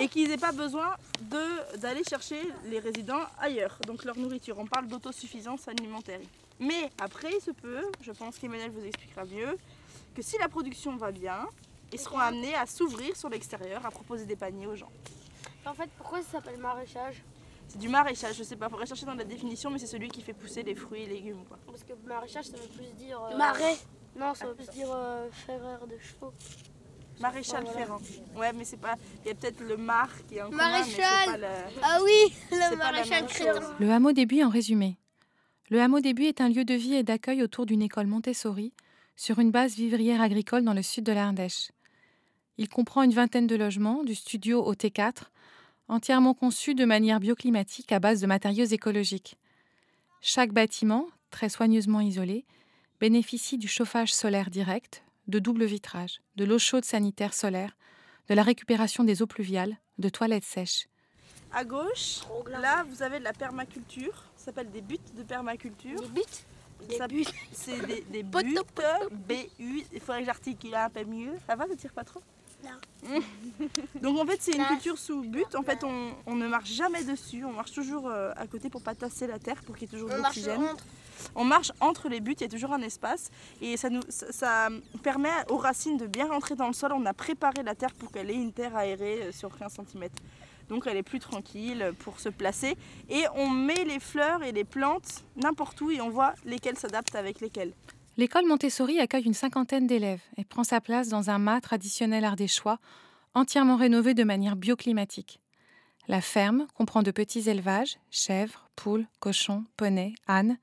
Et 0.00 0.08
qu'ils 0.08 0.28
n'aient 0.28 0.36
pas 0.38 0.52
besoin 0.52 0.96
d'aller 1.78 2.02
chercher 2.08 2.40
les 2.64 2.78
résidents 2.78 3.22
ailleurs, 3.38 3.78
donc 3.86 4.04
leur 4.04 4.16
nourriture. 4.16 4.58
On 4.58 4.66
parle 4.66 4.86
d'autosuffisance 4.88 5.68
alimentaire. 5.68 6.20
Mais 6.58 6.90
après, 7.00 7.30
il 7.34 7.40
se 7.40 7.50
peut, 7.50 7.84
je 8.00 8.12
pense 8.12 8.38
qu'Emmanuel 8.38 8.70
vous 8.70 8.84
expliquera 8.84 9.24
mieux, 9.24 9.56
que 10.14 10.22
si 10.22 10.36
la 10.38 10.48
production 10.48 10.96
va 10.96 11.10
bien, 11.12 11.46
ils 11.92 11.98
seront 11.98 12.18
amenés 12.18 12.54
à 12.54 12.66
s'ouvrir 12.66 13.16
sur 13.16 13.28
l'extérieur, 13.28 13.84
à 13.84 13.90
proposer 13.90 14.24
des 14.24 14.36
paniers 14.36 14.66
aux 14.66 14.76
gens. 14.76 14.90
En 15.66 15.74
fait, 15.74 15.90
pourquoi 15.98 16.22
ça 16.22 16.32
s'appelle 16.32 16.58
maraîchage? 16.58 17.22
C'est 17.68 17.78
du 17.78 17.88
maraîchage, 17.88 18.36
je 18.36 18.42
sais 18.42 18.56
pas, 18.56 18.68
faudrait 18.68 18.86
chercher 18.86 19.06
dans 19.06 19.14
la 19.14 19.24
définition, 19.24 19.70
mais 19.70 19.78
c'est 19.78 19.86
celui 19.86 20.08
qui 20.08 20.22
fait 20.22 20.32
pousser 20.32 20.62
les 20.62 20.74
fruits 20.74 21.02
et 21.02 21.06
légumes. 21.06 21.44
Quoi. 21.48 21.58
Parce 21.66 21.84
que 21.84 21.92
maraîchage, 22.06 22.46
ça 22.46 22.56
veut 22.56 22.68
plus 22.76 22.90
dire. 22.98 23.20
euh, 23.22 23.36
Marais. 23.36 23.76
Non, 24.16 24.34
ça 24.34 24.46
veut 24.46 24.54
plus 24.54 24.68
dire 24.70 24.88
euh, 24.90 25.28
ferreur 25.46 25.86
de 25.86 25.96
chevaux. 25.98 26.32
Maréchal 27.20 27.66
Ferrand. 27.66 28.00
Ouais, 28.36 28.52
mais 28.54 28.64
c'est 28.64 28.80
pas. 28.80 28.96
Il 29.24 29.28
y 29.28 29.30
a 29.30 29.34
peut-être 29.34 29.60
le 29.60 29.76
mar 29.76 30.08
qui 30.26 30.36
est 30.36 30.42
en 30.42 30.50
commun, 30.50 30.70
Maréchal. 30.70 30.86
mais 30.86 31.26
c'est 31.26 31.32
pas 31.32 31.36
le. 31.36 31.80
Ah 31.82 31.98
oui, 32.02 32.34
le 32.50 32.76
maréchal 32.76 33.26
Crétin. 33.26 33.76
Le 33.78 33.90
hameau 33.90 34.12
des 34.12 34.26
Buis 34.26 34.42
en 34.42 34.48
résumé. 34.48 34.96
Le 35.68 35.80
hameau 35.80 36.00
des 36.00 36.14
Buis 36.14 36.26
est 36.26 36.40
un 36.40 36.48
lieu 36.48 36.64
de 36.64 36.74
vie 36.74 36.94
et 36.94 37.02
d'accueil 37.02 37.42
autour 37.42 37.66
d'une 37.66 37.82
école 37.82 38.06
Montessori 38.06 38.72
sur 39.16 39.38
une 39.38 39.50
base 39.50 39.74
vivrière 39.74 40.22
agricole 40.22 40.64
dans 40.64 40.72
le 40.72 40.82
sud 40.82 41.04
de 41.04 41.12
l'Ardèche. 41.12 41.72
Il 42.56 42.68
comprend 42.68 43.02
une 43.02 43.12
vingtaine 43.12 43.46
de 43.46 43.54
logements, 43.54 44.02
du 44.02 44.14
studio 44.14 44.64
au 44.64 44.74
T4, 44.74 45.24
entièrement 45.88 46.34
conçus 46.34 46.74
de 46.74 46.84
manière 46.84 47.20
bioclimatique 47.20 47.92
à 47.92 48.00
base 48.00 48.20
de 48.20 48.26
matériaux 48.26 48.64
écologiques. 48.64 49.36
Chaque 50.22 50.52
bâtiment, 50.52 51.06
très 51.30 51.48
soigneusement 51.48 52.00
isolé, 52.00 52.46
bénéficie 52.98 53.58
du 53.58 53.68
chauffage 53.68 54.12
solaire 54.12 54.50
direct, 54.50 55.02
de 55.30 55.38
double 55.38 55.64
vitrage, 55.64 56.20
de 56.36 56.44
l'eau 56.44 56.58
chaude 56.58 56.84
sanitaire 56.84 57.32
solaire, 57.34 57.76
de 58.28 58.34
la 58.34 58.42
récupération 58.42 59.04
des 59.04 59.22
eaux 59.22 59.26
pluviales, 59.26 59.76
de 59.98 60.08
toilettes 60.08 60.44
sèches. 60.44 60.88
À 61.52 61.64
gauche, 61.64 62.20
là, 62.48 62.84
vous 62.88 63.02
avez 63.02 63.18
de 63.18 63.24
la 63.24 63.32
permaculture. 63.32 64.24
Ça 64.36 64.46
s'appelle 64.46 64.70
des 64.70 64.82
buts 64.82 64.98
de 65.16 65.22
permaculture. 65.22 66.00
Des 66.00 66.08
buts 66.08 66.96
Ça- 66.96 67.06
C'est 67.52 67.86
des, 67.86 68.02
des 68.10 68.22
buts, 68.22 68.56
B-U. 69.28 69.82
Il 69.92 70.00
faudrait 70.00 70.20
que 70.20 70.26
j'articule 70.26 70.74
un 70.74 70.88
peu 70.90 71.04
mieux. 71.04 71.32
Ça 71.46 71.56
va, 71.56 71.66
ne 71.66 71.74
tire 71.74 71.92
pas 71.92 72.04
trop? 72.04 72.22
Non. 72.62 73.18
Donc 74.02 74.18
en 74.18 74.26
fait, 74.26 74.36
c'est 74.40 74.52
une 74.56 74.64
culture 74.66 74.98
sous 74.98 75.22
but. 75.22 75.54
En 75.54 75.62
fait, 75.62 75.82
on, 75.82 76.12
on 76.26 76.34
ne 76.36 76.46
marche 76.46 76.70
jamais 76.72 77.02
dessus. 77.04 77.44
On 77.44 77.52
marche 77.52 77.72
toujours 77.72 78.06
euh, 78.08 78.32
à 78.36 78.46
côté 78.46 78.68
pour 78.70 78.82
pas 78.82 78.94
tasser 78.94 79.26
la 79.26 79.38
terre, 79.38 79.62
pour 79.64 79.76
qu'il 79.76 79.88
y 79.88 79.90
ait 79.90 79.96
toujours 79.96 80.08
de 80.10 80.14
On 80.14 80.18
marche 80.20 80.36
l'oxygène. 80.36 80.76
On 81.34 81.44
marche 81.44 81.72
entre 81.80 82.08
les 82.08 82.20
buts, 82.20 82.34
il 82.38 82.42
y 82.42 82.44
a 82.44 82.48
toujours 82.48 82.72
un 82.72 82.82
espace. 82.82 83.30
Et 83.60 83.76
ça, 83.76 83.90
nous, 83.90 84.02
ça 84.08 84.68
permet 85.02 85.30
aux 85.48 85.56
racines 85.56 85.96
de 85.96 86.06
bien 86.06 86.28
rentrer 86.28 86.56
dans 86.56 86.66
le 86.66 86.72
sol. 86.72 86.92
On 86.92 87.06
a 87.06 87.14
préparé 87.14 87.62
la 87.62 87.74
terre 87.74 87.92
pour 87.94 88.10
qu'elle 88.10 88.30
ait 88.30 88.34
une 88.34 88.52
terre 88.52 88.76
aérée 88.76 89.22
euh, 89.22 89.32
sur 89.32 89.56
15 89.56 89.72
cm. 89.74 90.08
Donc 90.68 90.86
elle 90.86 90.96
est 90.96 91.02
plus 91.02 91.18
tranquille 91.18 91.92
pour 91.98 92.20
se 92.20 92.28
placer. 92.28 92.76
Et 93.08 93.24
on 93.34 93.50
met 93.50 93.84
les 93.84 93.98
fleurs 93.98 94.42
et 94.42 94.52
les 94.52 94.64
plantes 94.64 95.24
n'importe 95.36 95.80
où 95.80 95.90
et 95.90 96.00
on 96.00 96.10
voit 96.10 96.34
lesquelles 96.44 96.78
s'adaptent 96.78 97.16
avec 97.16 97.40
lesquelles. 97.40 97.72
L'école 98.16 98.46
Montessori 98.46 99.00
accueille 99.00 99.24
une 99.24 99.34
cinquantaine 99.34 99.86
d'élèves 99.86 100.22
et 100.36 100.44
prend 100.44 100.64
sa 100.64 100.80
place 100.80 101.08
dans 101.08 101.30
un 101.30 101.38
mât 101.38 101.60
traditionnel 101.60 102.24
ardéchois, 102.24 102.78
entièrement 103.34 103.76
rénové 103.76 104.14
de 104.14 104.24
manière 104.24 104.56
bioclimatique. 104.56 105.40
La 106.08 106.20
ferme 106.20 106.66
comprend 106.74 107.02
de 107.02 107.10
petits 107.12 107.48
élevages, 107.48 107.98
chèvres, 108.10 108.68
poules, 108.76 109.06
cochons, 109.20 109.64
poneys, 109.76 110.14
ânes, 110.28 110.58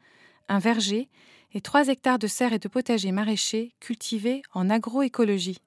un 0.50 0.60
verger 0.60 1.10
et 1.54 1.62
3 1.62 1.88
hectares 1.88 2.20
de 2.20 2.28
serres 2.28 2.54
et 2.54 2.60
de 2.60 2.68
potagers 2.68 3.12
maraîchers 3.12 3.74
cultivés 3.80 4.42
en 4.54 4.70
agroécologie. 4.70 5.60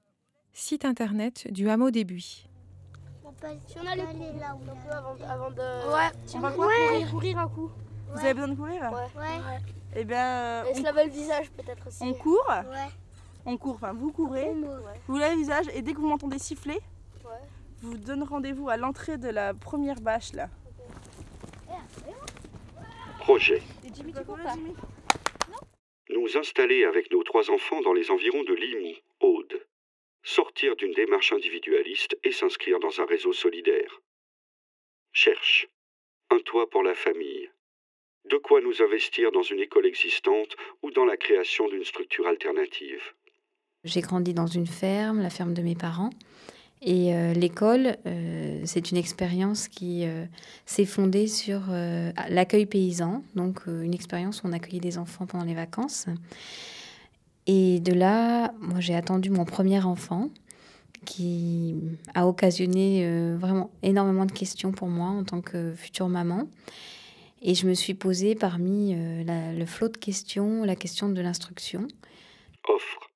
Site 0.52 0.84
internet 0.84 1.50
du 1.52 1.68
hameau 1.70 1.90
des 1.90 2.04
Buis. 2.04 2.46
Si 3.66 3.76
on 3.82 3.86
a 3.86 3.94
les 3.96 4.02
aller 4.02 4.32
là 4.38 4.54
où 4.54 4.70
un 4.70 4.74
peu 4.74 4.92
avant, 4.92 5.16
avant 5.26 5.50
de. 5.50 5.92
Ouais, 5.94 6.10
Tu 6.30 6.36
on 6.36 6.40
va 6.40 6.50
veux 6.50 6.56
quoi 6.56 6.66
courir, 6.66 7.10
courir 7.10 7.38
un 7.38 7.48
coup. 7.48 7.70
Vous 8.12 8.18
avez 8.20 8.34
besoin 8.34 8.48
de 8.48 8.54
courir? 8.54 8.82
Ouais. 8.82 9.20
ouais. 9.22 9.58
Eh 9.96 10.04
bien, 10.04 10.22
euh, 10.26 10.64
Et 10.70 10.74
se 10.74 10.80
on, 10.80 10.82
laver 10.82 11.04
le 11.06 11.10
visage 11.10 11.50
peut-être 11.52 11.86
aussi. 11.86 12.02
on 12.02 12.12
court? 12.12 12.44
Ouais. 12.48 12.88
On 13.46 13.56
court, 13.56 13.76
enfin 13.76 13.94
vous 13.94 14.12
courez. 14.12 14.50
Ouais. 14.50 14.66
Vous 15.08 15.16
lavez 15.16 15.36
le 15.36 15.40
visage 15.40 15.66
et 15.74 15.80
dès 15.80 15.94
que 15.94 15.98
vous 16.00 16.08
m'entendez 16.08 16.38
siffler, 16.38 16.78
Ouais. 17.24 17.30
vous 17.80 17.96
donne 17.96 18.22
rendez-vous 18.24 18.68
à 18.68 18.76
l'entrée 18.76 19.16
de 19.16 19.28
la 19.28 19.54
première 19.54 20.00
bâche 20.02 20.32
là. 20.34 20.48
Projet. 23.20 23.62
Et 23.90 23.96
Jimmy, 23.96 24.12
tu 24.12 24.24
cours 24.24 24.36
pas 24.36 24.54
Nous 26.10 26.36
installer 26.36 26.84
avec 26.84 27.10
nos 27.10 27.22
trois 27.22 27.50
enfants 27.50 27.80
dans 27.80 27.92
les 27.92 28.10
environs 28.10 28.44
de 28.44 28.54
Limoux, 28.54 28.96
Aude. 29.20 29.66
Sortir 30.22 30.76
d'une 30.76 30.92
démarche 30.92 31.32
individualiste 31.32 32.16
et 32.22 32.30
s'inscrire 32.30 32.78
dans 32.78 33.00
un 33.00 33.06
réseau 33.06 33.32
solidaire. 33.32 34.00
Cherche. 35.12 35.68
Un 36.30 36.38
toit 36.38 36.70
pour 36.70 36.82
la 36.82 36.94
famille. 36.94 37.50
De 38.26 38.36
quoi 38.36 38.60
nous 38.60 38.82
investir 38.82 39.32
dans 39.32 39.42
une 39.42 39.60
école 39.60 39.86
existante 39.86 40.56
ou 40.82 40.90
dans 40.90 41.06
la 41.06 41.16
création 41.16 41.68
d'une 41.68 41.84
structure 41.84 42.28
alternative. 42.28 43.02
J'ai 43.82 44.02
grandi 44.02 44.34
dans 44.34 44.46
une 44.46 44.66
ferme, 44.66 45.20
la 45.20 45.30
ferme 45.30 45.54
de 45.54 45.62
mes 45.62 45.74
parents. 45.74 46.10
Et 46.82 47.14
euh, 47.14 47.34
l'école, 47.34 47.96
euh, 48.06 48.62
c'est 48.64 48.90
une 48.90 48.96
expérience 48.96 49.68
qui 49.68 50.06
euh, 50.06 50.24
s'est 50.64 50.86
fondée 50.86 51.26
sur 51.26 51.60
l'accueil 52.28 52.66
paysan, 52.66 53.22
donc 53.34 53.66
une 53.66 53.94
expérience 53.94 54.42
où 54.42 54.46
on 54.46 54.52
accueillait 54.52 54.80
des 54.80 54.98
enfants 54.98 55.26
pendant 55.26 55.44
les 55.44 55.54
vacances. 55.54 56.06
Et 57.46 57.80
de 57.80 57.92
là, 57.92 58.52
moi 58.60 58.80
j'ai 58.80 58.94
attendu 58.94 59.30
mon 59.30 59.44
premier 59.44 59.82
enfant 59.82 60.28
qui 61.04 61.76
a 62.14 62.26
occasionné 62.26 63.34
vraiment 63.36 63.70
énormément 63.82 64.26
de 64.26 64.32
questions 64.32 64.70
pour 64.70 64.88
moi 64.88 65.08
en 65.08 65.24
tant 65.24 65.40
que 65.40 65.74
future 65.74 66.08
maman. 66.08 66.46
Et 67.42 67.54
je 67.54 67.66
me 67.66 67.72
suis 67.72 67.94
posée 67.94 68.34
parmi 68.34 68.94
le 68.94 69.64
flot 69.64 69.88
de 69.88 69.96
questions, 69.96 70.62
la 70.64 70.76
question 70.76 71.08
de 71.08 71.20
l'instruction. 71.20 71.88
Offre. 72.68 73.09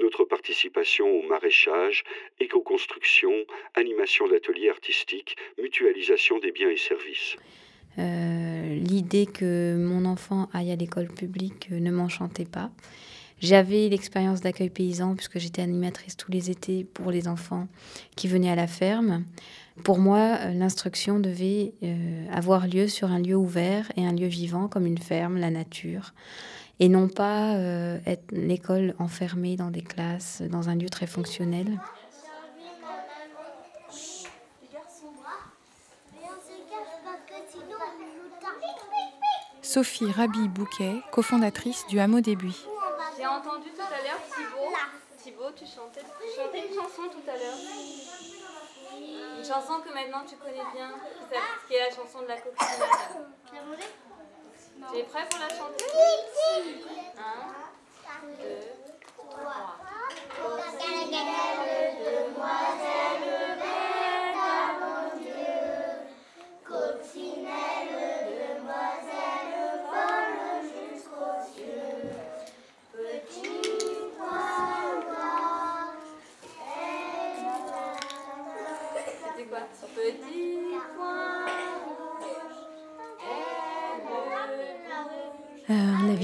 Notre 0.00 0.24
participation 0.24 1.06
au 1.06 1.22
maraîchage, 1.28 2.04
éco-construction, 2.38 3.32
animation 3.74 4.28
d'ateliers 4.28 4.70
artistiques, 4.70 5.36
mutualisation 5.60 6.38
des 6.38 6.52
biens 6.52 6.70
et 6.70 6.76
services. 6.76 7.36
Euh, 7.98 8.76
L'idée 8.76 9.26
que 9.26 9.76
mon 9.76 10.04
enfant 10.04 10.48
aille 10.52 10.70
à 10.70 10.76
l'école 10.76 11.08
publique 11.08 11.68
euh, 11.72 11.80
ne 11.80 11.90
m'enchantait 11.90 12.44
pas. 12.44 12.70
J'avais 13.40 13.88
l'expérience 13.88 14.40
d'accueil 14.40 14.70
paysan 14.70 15.14
puisque 15.14 15.38
j'étais 15.38 15.62
animatrice 15.62 16.16
tous 16.16 16.30
les 16.30 16.50
étés 16.50 16.84
pour 16.84 17.10
les 17.10 17.26
enfants 17.26 17.68
qui 18.16 18.28
venaient 18.28 18.50
à 18.50 18.56
la 18.56 18.66
ferme. 18.66 19.24
Pour 19.84 19.98
moi, 19.98 20.38
euh, 20.40 20.52
l'instruction 20.52 21.18
devait 21.18 21.72
avoir 22.30 22.68
lieu 22.68 22.86
sur 22.86 23.10
un 23.10 23.20
lieu 23.20 23.36
ouvert 23.36 23.90
et 23.96 24.06
un 24.06 24.12
lieu 24.12 24.26
vivant 24.26 24.68
comme 24.68 24.86
une 24.86 24.98
ferme, 24.98 25.38
la 25.38 25.50
nature, 25.50 26.12
et 26.80 26.88
non 26.88 27.08
pas 27.08 27.54
euh, 27.56 27.98
être 28.06 28.30
l'école 28.30 28.94
enfermée 28.98 29.56
dans 29.56 29.70
des 29.70 29.82
classes, 29.82 30.42
dans 30.42 30.68
un 30.68 30.76
lieu 30.76 30.88
très 30.88 31.06
fonctionnel. 31.06 31.80
Sophie 39.62 40.10
Rabi 40.10 40.48
Bouquet, 40.48 41.02
cofondatrice 41.12 41.86
du 41.88 42.00
hameau 42.00 42.20
des 42.20 42.36
Buis. 42.36 42.64
J'ai 43.18 43.26
entendu 43.26 43.68
tout 43.70 43.82
à 43.82 44.02
l'heure 44.02 44.20
Thibaut. 44.34 44.72
Thibaut, 45.18 45.52
tu 45.54 45.66
chantais, 45.66 46.00
tu 46.00 46.40
chantais 46.40 46.68
une 46.68 46.74
chanson 46.74 47.02
tout 47.12 47.30
à 47.30 47.36
l'heure. 47.36 47.58
Une 49.38 49.44
chanson 49.44 49.74
que 49.84 49.92
maintenant 49.92 50.24
tu 50.26 50.36
connais 50.36 50.64
bien, 50.74 50.90
qui 51.68 51.74
est 51.74 51.90
la 51.90 51.94
chanson 51.94 52.22
de 52.22 52.28
la 52.28 52.36
coccinelle. 52.38 54.07
Tu 54.78 54.98
es 54.98 55.02
prêt 55.02 55.26
pour 55.28 55.40
la 55.40 55.48
chanter 55.48 55.84
Un, 57.18 57.42
deux, 58.40 58.60
trois. 59.16 59.76
C'était 60.70 61.04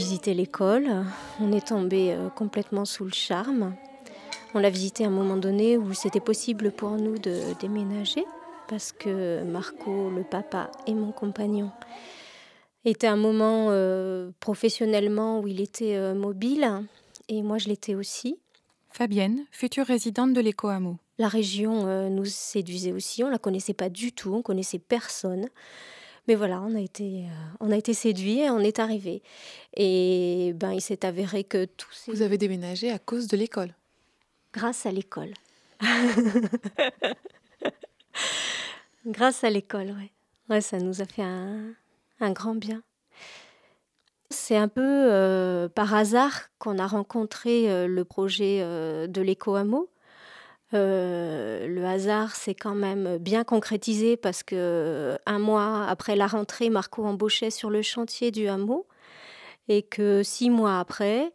visité 0.04 0.34
l'école, 0.34 1.06
on 1.40 1.50
est 1.50 1.68
tombé 1.68 2.12
euh, 2.12 2.28
complètement 2.28 2.84
sous 2.84 3.04
le 3.04 3.12
charme. 3.12 3.75
On 4.52 4.58
l'a 4.58 4.68
visité 4.68 5.04
à 5.04 5.06
un 5.06 5.11
moment 5.11 5.38
donné 5.38 5.78
où 5.78 5.94
c'était 5.94 6.20
possible 6.20 6.73
pour 6.73 6.90
nous 6.90 7.16
de 7.16 7.40
déménager 7.58 8.23
parce 8.68 8.92
que 8.92 9.42
Marco, 9.44 10.11
le 10.11 10.23
papa 10.23 10.70
et 10.87 10.92
mon 10.92 11.11
compagnon 11.11 11.70
étaient 12.84 13.06
à 13.06 13.12
un 13.12 13.16
moment 13.16 13.68
euh, 13.70 14.30
professionnellement 14.40 15.40
où 15.40 15.49
il 15.49 15.62
était 15.62 15.96
euh, 15.96 16.14
mobile 16.14 16.68
et 17.30 17.40
moi 17.40 17.56
je 17.56 17.68
l'étais 17.68 17.94
aussi. 17.94 18.37
Fabienne, 18.90 19.46
future 19.52 19.87
résidente 19.87 20.34
de 20.34 20.40
l'éco-hameau. 20.42 20.99
La 21.16 21.28
région 21.28 21.87
euh, 21.87 22.11
nous 22.11 22.26
séduisait 22.26 22.92
aussi, 22.92 23.25
on 23.25 23.30
la 23.30 23.38
connaissait 23.38 23.73
pas 23.73 23.88
du 23.88 24.12
tout, 24.12 24.34
on 24.34 24.42
connaissait 24.42 24.78
personne. 24.78 25.49
Mais 26.26 26.34
voilà, 26.34 26.60
on 26.62 26.74
a 26.74 26.80
été, 26.80 27.24
euh, 27.24 27.56
on 27.60 27.70
a 27.70 27.76
été 27.76 27.92
séduits 27.94 28.40
et 28.40 28.50
on 28.50 28.60
est 28.60 28.78
arrivé. 28.78 29.22
Et 29.76 30.52
ben, 30.54 30.72
il 30.72 30.80
s'est 30.80 31.04
avéré 31.04 31.44
que 31.44 31.66
tous 31.66 31.92
ces... 31.92 32.10
Vous 32.10 32.22
avez 32.22 32.38
déménagé 32.38 32.90
à 32.90 32.98
cause 32.98 33.28
de 33.28 33.36
l'école 33.36 33.74
Grâce 34.52 34.86
à 34.86 34.90
l'école. 34.90 35.34
Grâce 39.06 39.44
à 39.44 39.50
l'école, 39.50 39.88
ouais. 39.88 40.10
Ouais, 40.48 40.60
ça 40.60 40.78
nous 40.78 41.02
a 41.02 41.04
fait 41.04 41.22
un, 41.22 41.72
un 42.20 42.32
grand 42.32 42.54
bien. 42.54 42.82
C'est 44.30 44.56
un 44.56 44.68
peu 44.68 44.82
euh, 44.82 45.68
par 45.68 45.94
hasard 45.94 46.48
qu'on 46.58 46.78
a 46.78 46.86
rencontré 46.86 47.70
euh, 47.70 47.86
le 47.86 48.04
projet 48.04 48.58
euh, 48.60 49.06
de 49.06 49.20
l'éco-hameau. 49.20 49.88
Euh, 50.74 51.68
le 51.68 51.84
hasard 51.84 52.34
s'est 52.34 52.54
quand 52.54 52.74
même 52.74 53.18
bien 53.18 53.44
concrétisé 53.44 54.16
parce 54.16 54.42
que 54.42 55.16
un 55.24 55.38
mois 55.38 55.86
après 55.86 56.16
la 56.16 56.26
rentrée, 56.26 56.68
Marco 56.68 57.04
embauchait 57.04 57.50
sur 57.50 57.70
le 57.70 57.82
chantier 57.82 58.32
du 58.32 58.48
hameau 58.48 58.86
et 59.68 59.82
que 59.82 60.22
six 60.22 60.50
mois 60.50 60.80
après, 60.80 61.32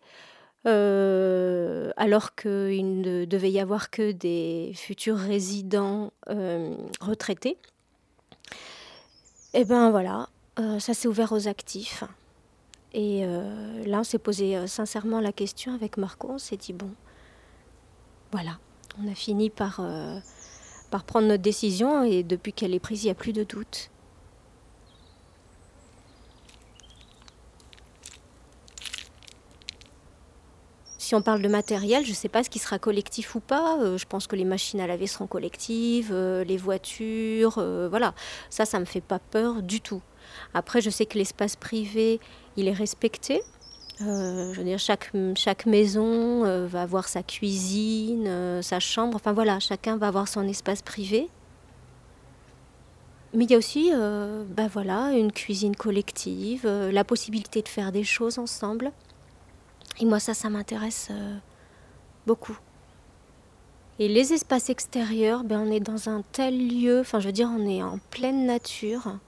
euh, 0.68 1.92
alors 1.96 2.36
qu'il 2.36 3.02
ne 3.02 3.26
devait 3.26 3.52
y 3.52 3.60
avoir 3.60 3.90
que 3.90 4.12
des 4.12 4.74
futurs 4.76 5.18
résidents 5.18 6.12
euh, 6.30 6.76
retraités, 7.00 7.58
et 9.54 9.62
eh 9.62 9.66
ben 9.66 9.90
voilà, 9.90 10.30
ça 10.78 10.94
s'est 10.94 11.08
ouvert 11.08 11.32
aux 11.32 11.48
actifs. 11.48 12.04
Et 12.94 13.26
là, 13.86 14.02
on 14.02 14.04
s'est 14.04 14.20
posé 14.20 14.68
sincèrement 14.68 15.22
la 15.22 15.32
question 15.32 15.74
avec 15.74 15.98
Marco. 15.98 16.30
On 16.34 16.38
s'est 16.38 16.56
dit 16.56 16.72
bon, 16.72 16.92
voilà, 18.32 18.60
on 18.98 19.08
a 19.12 19.16
fini 19.16 19.50
par, 19.50 19.80
euh, 19.80 20.20
par 20.92 21.04
prendre 21.04 21.28
notre 21.28 21.44
décision 21.44 22.04
et 22.04 22.24
depuis 22.24 22.54
qu'elle 22.54 22.74
est 22.74 22.80
prise, 22.80 23.04
il 23.04 23.08
n'y 23.08 23.12
a 23.12 23.16
plus 23.16 23.34
de 23.34 23.44
doute. 23.44 23.90
Si 30.98 31.16
on 31.16 31.24
parle 31.24 31.42
de 31.42 31.48
matériel, 31.48 32.06
je 32.06 32.12
ne 32.12 32.16
sais 32.16 32.30
pas 32.30 32.44
ce 32.44 32.52
qui 32.52 32.60
sera 32.60 32.78
collectif 32.78 33.34
ou 33.34 33.40
pas. 33.40 33.80
Euh, 33.80 33.98
je 33.98 34.06
pense 34.06 34.28
que 34.28 34.36
les 34.36 34.46
machines 34.46 34.80
à 34.80 34.86
laver 34.86 35.08
seront 35.08 35.26
collectives, 35.26 36.12
euh, 36.12 36.44
les 36.44 36.58
voitures, 36.58 37.56
voilà. 37.90 38.14
Ça, 38.50 38.66
ça 38.66 38.78
ne 38.78 38.82
me 38.82 38.86
fait 38.86 39.02
pas 39.02 39.20
peur 39.20 39.64
du 39.64 39.82
tout. 39.82 40.02
Après, 40.54 40.82
je 40.82 40.90
sais 40.90 41.06
que 41.06 41.18
l'espace 41.18 41.56
privé, 41.56 42.20
il 42.58 42.68
est 42.68 42.74
respecté. 42.74 43.42
Euh, 44.02 44.54
je 44.54 44.60
veux 44.60 44.64
dire, 44.64 44.80
chaque, 44.80 45.14
maison 45.66 46.46
euh, 46.46 46.68
va 46.68 46.84
avoir 46.84 47.08
sa 47.08 47.22
cuisine, 47.22 48.28
euh, 48.28 48.62
sa 48.62 48.80
chambre. 48.80 49.16
Enfin 49.16 49.34
voilà, 49.34 49.60
chacun 49.60 49.98
va 49.98 50.08
avoir 50.08 50.28
son 50.28 50.48
espace 50.48 50.82
privé. 50.82 51.30
Mais 53.34 53.44
il 53.44 53.52
y 53.52 53.54
a 53.54 53.58
aussi 53.60 53.92
ben 53.92 54.68
voilà, 54.68 55.12
une 55.12 55.32
cuisine 55.32 55.76
collective, 55.76 56.66
la 56.66 57.04
possibilité 57.04 57.62
de 57.62 57.68
faire 57.68 57.92
des 57.92 58.04
choses 58.04 58.40
ensemble. 58.40 58.92
Et 60.00 60.06
moi, 60.06 60.20
ça, 60.20 60.34
ça 60.34 60.50
m'intéresse 60.50 61.10
beaucoup. 62.26 62.58
Et 64.00 64.08
les 64.08 64.34
espaces 64.34 64.72
extérieurs, 64.72 65.44
ben, 65.44 65.60
on 65.60 65.72
est 65.72 65.80
dans 65.80 66.10
un 66.10 66.24
tel 66.32 66.58
lieu, 66.58 67.02
enfin 67.02 67.20
je 67.20 67.28
veux 67.28 67.32
dire, 67.32 67.52
on 67.56 67.68
est 67.68 67.84
en 67.84 68.00
pleine 68.10 68.48
nature 68.48 69.20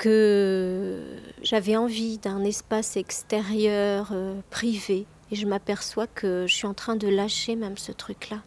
que 0.00 0.98
j'avais 1.42 1.76
envie 1.76 2.16
d'un 2.16 2.42
espace 2.42 2.96
extérieur 2.96 4.08
euh, 4.12 4.40
privé 4.48 5.06
et 5.30 5.36
je 5.36 5.46
m'aperçois 5.46 6.06
que 6.06 6.46
je 6.48 6.54
suis 6.54 6.66
en 6.66 6.72
train 6.72 6.96
de 6.96 7.06
lâcher 7.06 7.54
même 7.54 7.76
ce 7.76 7.92
truc-là. 7.92 8.42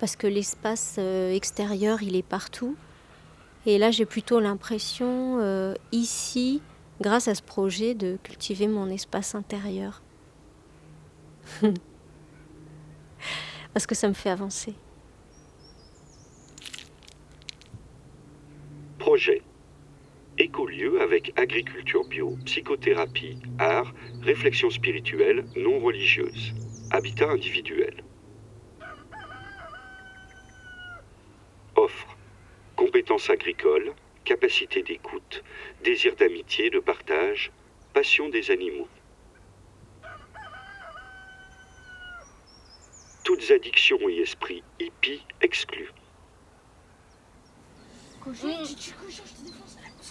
Parce 0.00 0.16
que 0.16 0.26
l'espace 0.26 0.96
euh, 0.98 1.34
extérieur, 1.34 2.02
il 2.02 2.16
est 2.16 2.26
partout. 2.26 2.76
Et 3.66 3.76
là, 3.76 3.90
j'ai 3.90 4.06
plutôt 4.06 4.40
l'impression, 4.40 5.38
euh, 5.38 5.74
ici, 5.92 6.62
grâce 6.98 7.28
à 7.28 7.34
ce 7.34 7.42
projet, 7.42 7.94
de 7.94 8.16
cultiver 8.22 8.66
mon 8.66 8.88
espace 8.88 9.34
intérieur. 9.34 10.02
Parce 13.74 13.86
que 13.86 13.94
ça 13.94 14.08
me 14.08 14.14
fait 14.14 14.30
avancer. 14.30 14.74
Projet 18.98 19.42
écolieu 20.38 21.00
avec 21.00 21.32
agriculture 21.36 22.04
bio, 22.04 22.36
psychothérapie, 22.44 23.38
art, 23.58 23.92
réflexion 24.22 24.70
spirituelle 24.70 25.44
non 25.56 25.78
religieuse, 25.78 26.54
habitat 26.90 27.30
individuel. 27.30 28.02
Offre 31.76 32.16
compétences 32.76 33.30
agricoles, 33.30 33.92
capacité 34.24 34.82
d'écoute, 34.82 35.42
désir 35.82 36.16
d'amitié, 36.16 36.70
de 36.70 36.80
partage, 36.80 37.52
passion 37.92 38.28
des 38.28 38.50
animaux. 38.50 38.88
Toutes 43.22 43.50
addictions 43.50 44.08
et 44.08 44.18
esprits 44.18 44.62
hippies 44.80 45.22
exclus. 45.40 45.90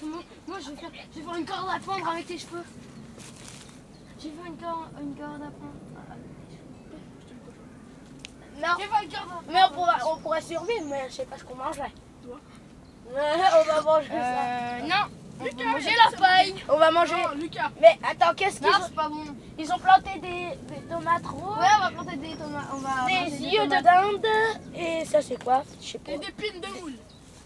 Moi, 0.01 0.59
je 0.59 0.71
vais, 0.71 0.75
faire, 0.75 0.89
je 1.13 1.19
vais 1.19 1.25
faire 1.25 1.35
une 1.35 1.45
corde 1.45 1.69
à 1.69 1.79
pendre 1.79 2.09
avec 2.09 2.25
tes 2.25 2.37
cheveux. 2.37 2.63
J'ai 4.19 4.29
fait 4.29 4.47
une 4.47 4.57
corde, 4.57 4.89
une 5.01 5.15
corde 5.15 5.41
à 5.41 5.51
pendre. 5.51 5.83
Non, 8.59 8.69
mais 9.49 9.59
on 9.69 9.73
pourrait, 9.73 10.01
on 10.11 10.17
pourrait 10.17 10.41
survivre, 10.41 10.85
mais 10.85 11.09
je 11.09 11.15
sais 11.15 11.25
pas 11.25 11.37
ce 11.37 11.43
qu'on 11.43 11.55
mangerait. 11.55 11.91
on 13.09 13.63
va 13.65 13.81
manger 13.81 14.07
ça. 14.07 14.15
Euh, 14.15 14.81
non, 14.83 15.05
on 15.39 15.43
va 15.43 15.71
manger 15.71 15.89
la 15.95 16.17
feuille. 16.17 16.55
On 16.69 16.77
va 16.77 16.91
manger. 16.91 17.15
Lucas. 17.35 17.71
Mais 17.81 17.99
attends, 18.09 18.33
qu'est-ce 18.35 18.59
qu'ils 18.59 18.67
ont 18.67 18.95
pas 18.95 19.09
bon. 19.09 19.25
Ils 19.59 19.71
ont 19.71 19.79
planté 19.79 20.19
des, 20.19 20.49
des 20.73 20.81
tomates 20.89 21.25
roses. 21.25 21.57
Ouais, 21.59 21.67
on 21.77 21.83
va 21.83 21.91
planter 21.91 22.17
des 22.17 22.35
tomates. 22.35 22.67
On 22.73 22.77
va 22.77 23.05
des 23.07 23.43
yeux 23.43 23.67
de 23.67 23.83
dinde. 23.83 24.25
Et 24.75 25.05
ça, 25.05 25.21
c'est 25.21 25.43
quoi? 25.43 25.63
Je 25.81 25.87
sais 25.87 25.99
pas. 25.99 26.11
Et 26.11 26.19
des 26.19 26.31
pines 26.31 26.61
de 26.61 26.67
moule. 26.79 26.93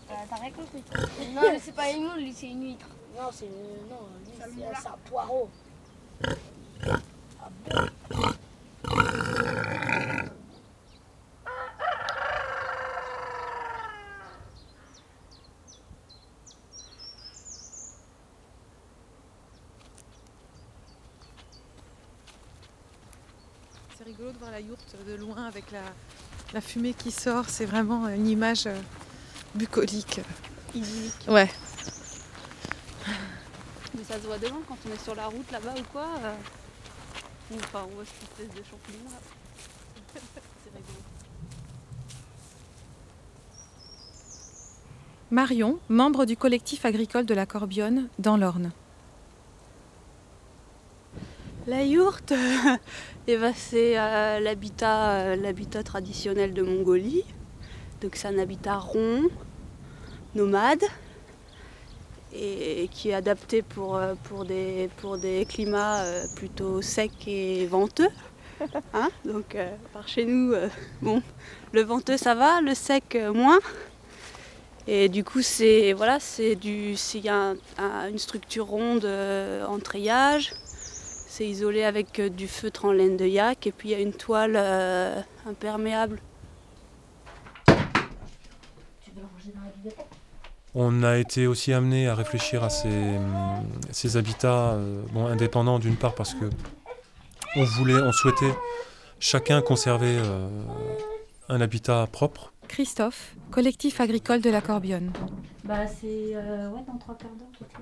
Euh, 0.10 0.14
T'as 0.30 0.36
rien 0.38 0.52
compris. 0.52 0.84
Non, 1.34 1.42
mais 1.52 1.60
c'est 1.60 1.74
pas 1.76 1.92
une 1.92 2.04
moule, 2.04 2.32
c'est 2.34 2.48
une 2.48 2.64
huître. 2.64 2.86
Non, 3.16 3.30
c'est 3.32 3.46
non, 3.46 4.08
lui, 4.26 4.64
c'est 4.80 4.88
un 4.88 4.98
poireau. 5.10 5.50
C'est 23.98 24.04
rigolo 24.04 24.32
de 24.32 24.38
voir 24.38 24.52
la 24.52 24.60
yourte 24.60 24.96
de 25.08 25.16
loin 25.16 25.46
avec 25.46 25.72
la, 25.72 25.82
la 26.54 26.62
fumée 26.62 26.94
qui 26.94 27.12
sort. 27.12 27.46
C'est 27.50 27.66
vraiment 27.66 28.08
une 28.10 28.28
image 28.28 28.68
euh, 28.68 28.80
bucolique. 29.58 30.22
Idyllique. 30.74 31.26
Ouais. 31.28 31.50
Mais 33.98 34.04
ça 34.04 34.16
se 34.16 34.28
voit 34.28 34.38
de 34.38 34.48
loin 34.48 34.60
quand 34.68 34.78
on 34.88 34.94
est 34.94 35.04
sur 35.04 35.16
la 35.16 35.28
route 35.28 35.52
là-bas 35.52 35.74
ou 35.80 35.84
quoi. 35.92 36.08
euh, 36.24 36.34
enfin, 37.56 37.86
on 37.90 37.96
voit 37.96 38.06
cette 38.06 38.24
espèce 38.24 38.56
de 38.56 38.64
champignon 38.70 39.10
là. 39.10 39.20
C'est 40.64 40.70
rigolo. 40.70 41.00
Marion, 45.32 45.80
membre 45.90 46.26
du 46.26 46.38
collectif 46.38 46.86
agricole 46.86 47.26
de 47.26 47.34
la 47.34 47.46
Corbionne, 47.46 48.08
dans 48.20 48.38
l'Orne. 48.38 48.72
La 51.66 51.84
yourte, 51.84 52.34
eh 53.28 53.36
ben, 53.38 53.54
c'est 53.54 54.00
euh, 54.00 54.40
l'habitat, 54.40 55.10
euh, 55.12 55.36
l'habitat 55.36 55.84
traditionnel 55.84 56.54
de 56.54 56.62
Mongolie. 56.62 57.26
Donc 58.00 58.16
c'est 58.16 58.30
un 58.30 58.38
habitat 58.38 58.78
rond, 58.78 59.24
nomade, 60.38 60.84
et 62.34 62.88
qui 62.92 63.10
est 63.10 63.14
adapté 63.14 63.62
pour, 63.64 63.96
euh, 63.96 64.14
pour, 64.26 64.46
des, 64.46 64.90
pour 64.98 65.18
des 65.18 65.46
climats 65.46 66.02
euh, 66.04 66.24
plutôt 66.36 66.82
secs 66.82 67.28
et 67.28 67.66
venteux. 67.66 68.10
Hein 68.94 69.10
Donc 69.26 69.54
euh, 69.56 69.70
par 69.94 70.08
chez 70.08 70.26
nous, 70.26 70.52
euh, 70.54 70.68
bon, 71.02 71.22
le 71.74 71.82
venteux 71.84 72.18
ça 72.18 72.34
va, 72.36 72.60
le 72.62 72.74
sec 72.74 73.16
euh, 73.16 73.32
moins. 73.34 73.60
Et 74.88 75.10
du 75.10 75.24
coup, 75.24 75.42
c'est 75.44 75.94
voilà, 75.94 76.20
c'est 76.20 76.56
du, 76.56 76.96
c'est- 76.96 77.20
il 77.20 77.26
y 77.26 77.30
a 77.30 77.36
un- 77.52 77.56
un- 77.78 78.10
une 78.10 78.18
structure 78.18 78.66
ronde 78.68 79.06
euh, 79.06 79.66
en 79.68 79.80
treillage. 79.80 80.54
C'est 81.28 81.46
isolé 81.48 81.84
avec 81.84 82.20
euh, 82.20 82.30
du 82.30 82.48
feutre 82.48 82.86
en 82.86 82.92
laine 82.94 83.16
de 83.18 83.26
yak 83.28 83.68
et 83.68 83.72
puis 83.72 83.90
il 83.90 83.92
y 83.92 83.96
a 83.96 84.00
une 84.00 84.14
toile 84.14 84.56
euh, 84.56 85.20
imperméable. 85.46 86.20
On 90.80 91.02
a 91.02 91.18
été 91.18 91.48
aussi 91.48 91.74
amené 91.74 92.08
à 92.08 92.14
réfléchir 92.14 92.64
à 92.64 92.70
ces, 92.70 93.16
ces 93.92 94.16
habitats 94.16 94.74
euh, 94.74 95.02
bon, 95.12 95.26
indépendants 95.26 95.80
d'une 95.80 95.96
part 95.96 96.14
parce 96.14 96.36
que 96.36 96.46
on 97.56 97.64
voulait, 97.64 98.00
on 98.00 98.12
souhaitait 98.12 98.54
chacun 99.20 99.64
conserver 99.64 100.20
euh, 100.20 100.48
un 101.50 101.62
habitat 101.62 102.08
propre. 102.12 102.54
Christophe, 102.68 103.34
collectif 103.50 104.00
agricole 104.00 104.40
de 104.40 104.52
la 104.52 104.62
Corbionne. 104.62 105.12
Bah, 105.64 105.88
c'est 105.88 106.36
euh, 106.36 106.70
ouais, 106.70 106.82
dans 106.86 106.98
trois 107.00 107.16
quarts 107.16 107.32
d'heure. 107.32 107.82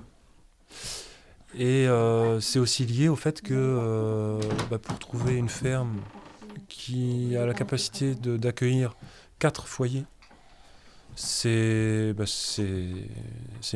Et 1.54 1.86
euh, 1.86 2.40
c'est 2.40 2.58
aussi 2.58 2.86
lié 2.86 3.08
au 3.08 3.16
fait 3.16 3.42
que 3.42 3.52
euh, 3.52 4.40
bah, 4.70 4.78
pour 4.78 4.98
trouver 4.98 5.34
une 5.36 5.50
ferme 5.50 6.00
qui 6.70 7.36
a 7.36 7.44
la 7.44 7.52
capacité 7.52 8.14
de- 8.14 8.38
d'accueillir 8.38 8.96
quatre 9.38 9.66
foyers, 9.68 10.04
c'est 11.16 12.12
bah, 12.12 12.24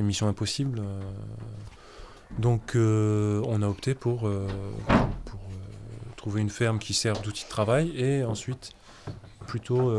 mission 0.03 0.29
impossible. 0.29 0.81
euh. 0.81 1.00
Donc 2.38 2.76
euh, 2.76 3.42
on 3.46 3.62
a 3.62 3.66
opté 3.66 3.94
pour, 3.94 4.29
euh, 4.29 4.46
pour 5.24 5.40
trouver 6.16 6.42
une 6.42 6.50
ferme 6.50 6.79
qui 6.79 6.94
serve 6.94 7.22
d'outil 7.22 7.44
de 7.44 7.48
travail 7.48 7.92
et 7.96 8.24
ensuite 8.24 8.72
plutôt 9.46 9.92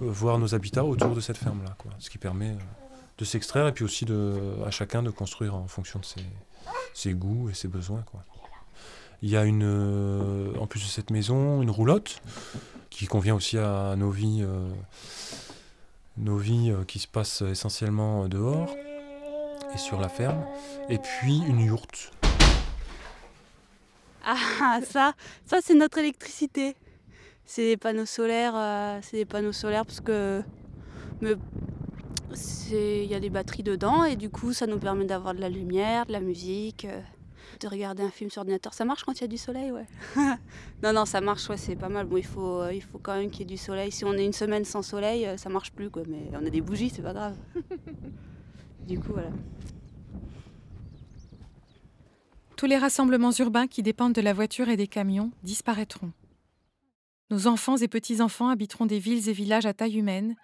voir 0.00 0.38
nos 0.38 0.54
habitats 0.54 0.84
autour 0.84 1.14
de 1.14 1.20
cette 1.20 1.38
ferme-là. 1.38 1.76
Ce 2.00 2.10
qui 2.10 2.18
permet 2.18 2.54
de 3.16 3.24
s'extraire 3.24 3.66
et 3.68 3.72
puis 3.72 3.84
aussi 3.84 4.04
de, 4.04 4.38
à 4.66 4.70
chacun 4.70 5.02
de 5.02 5.10
construire 5.10 5.54
en 5.54 5.68
fonction 5.68 6.00
de 6.00 6.04
ses, 6.04 6.20
ses 6.92 7.14
goûts 7.14 7.48
et 7.48 7.54
ses 7.54 7.68
besoins. 7.68 8.02
quoi. 8.02 8.22
Il 9.22 9.30
y 9.30 9.38
a 9.38 9.44
une, 9.44 9.64
en 10.58 10.66
plus 10.66 10.80
de 10.80 10.88
cette 10.88 11.10
maison, 11.10 11.62
une 11.62 11.70
roulotte 11.70 12.20
qui 12.90 13.06
convient 13.06 13.34
aussi 13.34 13.56
à 13.56 13.94
nos 13.96 14.10
vies, 14.10 14.44
nos 16.16 16.36
vies 16.36 16.70
euh, 16.70 16.84
qui 16.84 16.98
se 16.98 17.08
passent 17.08 17.42
essentiellement 17.42 18.28
dehors 18.28 18.74
et 19.74 19.78
sur 19.78 20.00
la 20.00 20.08
ferme. 20.08 20.44
Et 20.88 20.98
puis 20.98 21.38
une 21.46 21.60
yourte. 21.60 22.12
Ah, 24.24 24.80
ça, 24.82 25.12
ça 25.44 25.58
c'est 25.62 25.74
notre 25.74 25.98
électricité. 25.98 26.76
C'est 27.44 27.66
des 27.66 27.76
panneaux 27.76 28.06
solaires, 28.06 28.54
euh, 28.56 28.98
c'est 29.02 29.18
des 29.18 29.24
panneaux 29.26 29.52
solaires 29.52 29.84
parce 29.84 30.00
que 30.00 30.42
il 32.70 33.04
y 33.04 33.14
a 33.14 33.20
des 33.20 33.30
batteries 33.30 33.62
dedans 33.62 34.04
et 34.04 34.16
du 34.16 34.30
coup 34.30 34.52
ça 34.52 34.66
nous 34.66 34.78
permet 34.78 35.04
d'avoir 35.04 35.34
de 35.34 35.40
la 35.40 35.48
lumière, 35.48 36.06
de 36.06 36.12
la 36.12 36.20
musique, 36.20 36.86
euh, 36.86 37.00
de 37.58 37.68
regarder 37.68 38.02
un 38.02 38.10
film 38.10 38.30
sur 38.30 38.40
ordinateur. 38.40 38.74
Ça 38.74 38.84
marche 38.84 39.04
quand 39.04 39.12
il 39.12 39.20
y 39.22 39.24
a 39.24 39.28
du 39.28 39.38
soleil, 39.38 39.70
ouais. 39.70 39.86
non, 40.82 40.92
non, 40.92 41.04
ça 41.04 41.20
marche, 41.20 41.48
ouais, 41.48 41.56
c'est 41.56 41.76
pas 41.76 41.88
mal. 41.88 42.06
Bon, 42.06 42.16
il 42.16 42.24
faut, 42.24 42.60
euh, 42.60 42.72
il 42.72 42.82
faut 42.82 42.98
quand 42.98 43.16
même 43.16 43.30
qu'il 43.30 43.40
y 43.40 43.42
ait 43.42 43.54
du 43.54 43.56
soleil. 43.56 43.92
Si 43.92 44.04
on 44.04 44.12
est 44.14 44.24
une 44.24 44.32
semaine 44.32 44.64
sans 44.64 44.82
soleil, 44.82 45.26
euh, 45.26 45.36
ça 45.36 45.48
marche 45.48 45.72
plus, 45.72 45.90
quoi. 45.90 46.02
Mais 46.08 46.30
on 46.32 46.44
a 46.44 46.50
des 46.50 46.60
bougies, 46.60 46.90
c'est 46.90 47.02
pas 47.02 47.12
grave. 47.12 47.36
du 48.86 48.98
coup, 48.98 49.12
voilà. 49.12 49.30
Tous 52.56 52.66
les 52.66 52.78
rassemblements 52.78 53.32
urbains 53.32 53.66
qui 53.66 53.82
dépendent 53.82 54.14
de 54.14 54.20
la 54.20 54.32
voiture 54.32 54.68
et 54.68 54.76
des 54.76 54.86
camions 54.86 55.32
disparaîtront. 55.42 56.12
Nos 57.30 57.46
enfants 57.46 57.76
et 57.76 57.88
petits-enfants 57.88 58.48
habiteront 58.48 58.86
des 58.86 58.98
villes 58.98 59.28
et 59.28 59.32
villages 59.32 59.66
à 59.66 59.74
taille 59.74 59.98
humaine, 59.98 60.36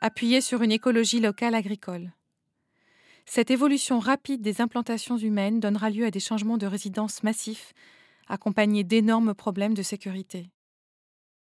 appuyés 0.00 0.40
sur 0.40 0.62
une 0.62 0.72
écologie 0.72 1.20
locale 1.20 1.54
agricole. 1.54 2.12
Cette 3.32 3.52
évolution 3.52 4.00
rapide 4.00 4.42
des 4.42 4.60
implantations 4.60 5.16
humaines 5.16 5.60
donnera 5.60 5.88
lieu 5.88 6.04
à 6.04 6.10
des 6.10 6.18
changements 6.18 6.58
de 6.58 6.66
résidence 6.66 7.22
massifs, 7.22 7.74
accompagnés 8.26 8.82
d'énormes 8.82 9.34
problèmes 9.34 9.74
de 9.74 9.84
sécurité. 9.84 10.50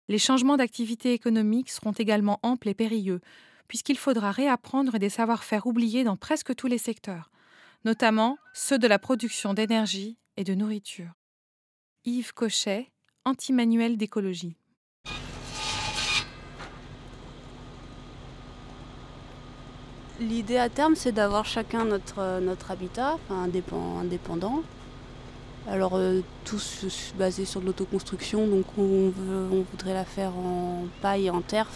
Les 0.07 0.19
changements 0.19 0.55
d'activité 0.55 1.13
économique 1.13 1.71
seront 1.71 1.93
également 1.93 2.39
amples 2.43 2.69
et 2.69 2.75
périlleux, 2.75 3.21
puisqu'il 3.67 3.97
faudra 3.97 4.29
réapprendre 4.29 4.99
des 4.99 5.09
savoir-faire 5.09 5.65
oubliés 5.65 6.03
dans 6.03 6.15
presque 6.15 6.53
tous 6.53 6.67
les 6.67 6.77
secteurs, 6.77 7.31
notamment 7.85 8.37
ceux 8.53 8.77
de 8.77 8.85
la 8.85 8.99
production 8.99 9.55
d'énergie 9.55 10.19
et 10.37 10.43
de 10.43 10.53
nourriture. 10.53 11.13
Yves 12.05 12.33
Cochet, 12.33 12.91
anti-manuel 13.25 13.97
d'écologie. 13.97 14.57
L'idée 20.29 20.57
à 20.57 20.69
terme, 20.69 20.95
c'est 20.95 21.11
d'avoir 21.11 21.43
chacun 21.43 21.83
notre, 21.83 22.19
euh, 22.19 22.39
notre 22.39 22.71
habitat, 22.71 23.17
indépendant. 23.29 24.63
Alors, 25.67 25.95
euh, 25.95 26.21
tous 26.45 27.13
basés 27.17 27.43
sur 27.43 27.59
de 27.59 27.65
l'autoconstruction, 27.65 28.47
donc 28.47 28.65
on, 28.77 29.11
voudrait 29.71 29.93
la 29.93 30.05
faire 30.05 30.31
en 30.37 30.85
paille 31.01 31.25
et 31.25 31.29
en 31.29 31.41
terre, 31.41 31.67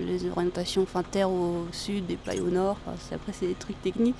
les 0.00 0.30
orientations, 0.30 0.82
enfin, 0.82 1.02
terre 1.02 1.30
au 1.30 1.66
sud 1.72 2.10
et 2.10 2.16
paille 2.16 2.40
au 2.40 2.48
nord, 2.48 2.78
après 3.12 3.32
c'est 3.32 3.46
des 3.46 3.54
trucs 3.54 3.80
techniques. 3.82 4.16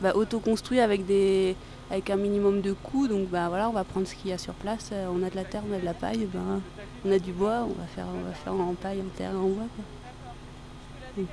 Bah, 0.00 0.12
autoconstruit 0.14 0.80
avec, 0.80 1.06
des, 1.06 1.56
avec 1.90 2.10
un 2.10 2.16
minimum 2.16 2.60
de 2.60 2.72
coûts, 2.72 3.08
donc 3.08 3.28
bah, 3.28 3.48
voilà, 3.48 3.68
on 3.68 3.72
va 3.72 3.84
prendre 3.84 4.06
ce 4.06 4.14
qu'il 4.14 4.30
y 4.30 4.32
a 4.32 4.38
sur 4.38 4.54
place, 4.54 4.90
Euh, 4.92 5.08
on 5.10 5.22
a 5.22 5.30
de 5.30 5.36
la 5.36 5.44
terre, 5.44 5.62
on 5.68 5.72
a 5.74 5.78
de 5.78 5.84
la 5.84 5.94
paille, 5.94 6.26
ben, 6.26 6.60
on 7.04 7.10
a 7.12 7.18
du 7.18 7.32
bois, 7.32 7.64
on 7.64 7.72
va 7.80 7.86
faire, 7.86 8.06
on 8.08 8.60
en 8.60 8.74
paille, 8.74 9.00
en 9.02 9.08
terre 9.16 9.30
en 9.36 9.48
bois. 9.48 9.64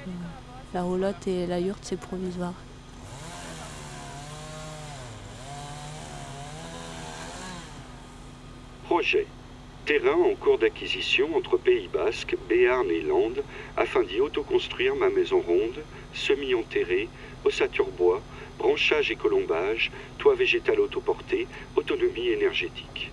euh, 0.08 0.12
la 0.74 0.84
roulotte 0.84 1.28
et 1.28 1.46
la 1.48 1.60
yourte, 1.60 1.84
c'est 1.84 1.98
provisoire. 2.00 2.54
Terrain 9.86 10.18
en 10.18 10.34
cours 10.34 10.58
d'acquisition 10.58 11.36
entre 11.36 11.58
Pays 11.58 11.88
Basque, 11.94 12.36
Béarn 12.50 12.90
et 12.90 13.02
Landes 13.02 13.44
afin 13.78 14.02
d'y 14.02 14.20
autoconstruire 14.20 14.96
ma 14.96 15.12
maison 15.12 15.40
ronde, 15.40 15.84
semi-enterrée, 16.12 17.08
ossature 17.44 17.92
bois, 17.92 18.20
branchage 18.58 19.12
et 19.12 19.16
colombage, 19.16 19.92
toit 20.18 20.34
végétal 20.34 20.80
autoporté, 20.80 21.46
autonomie 21.76 22.30
énergétique. 22.30 23.12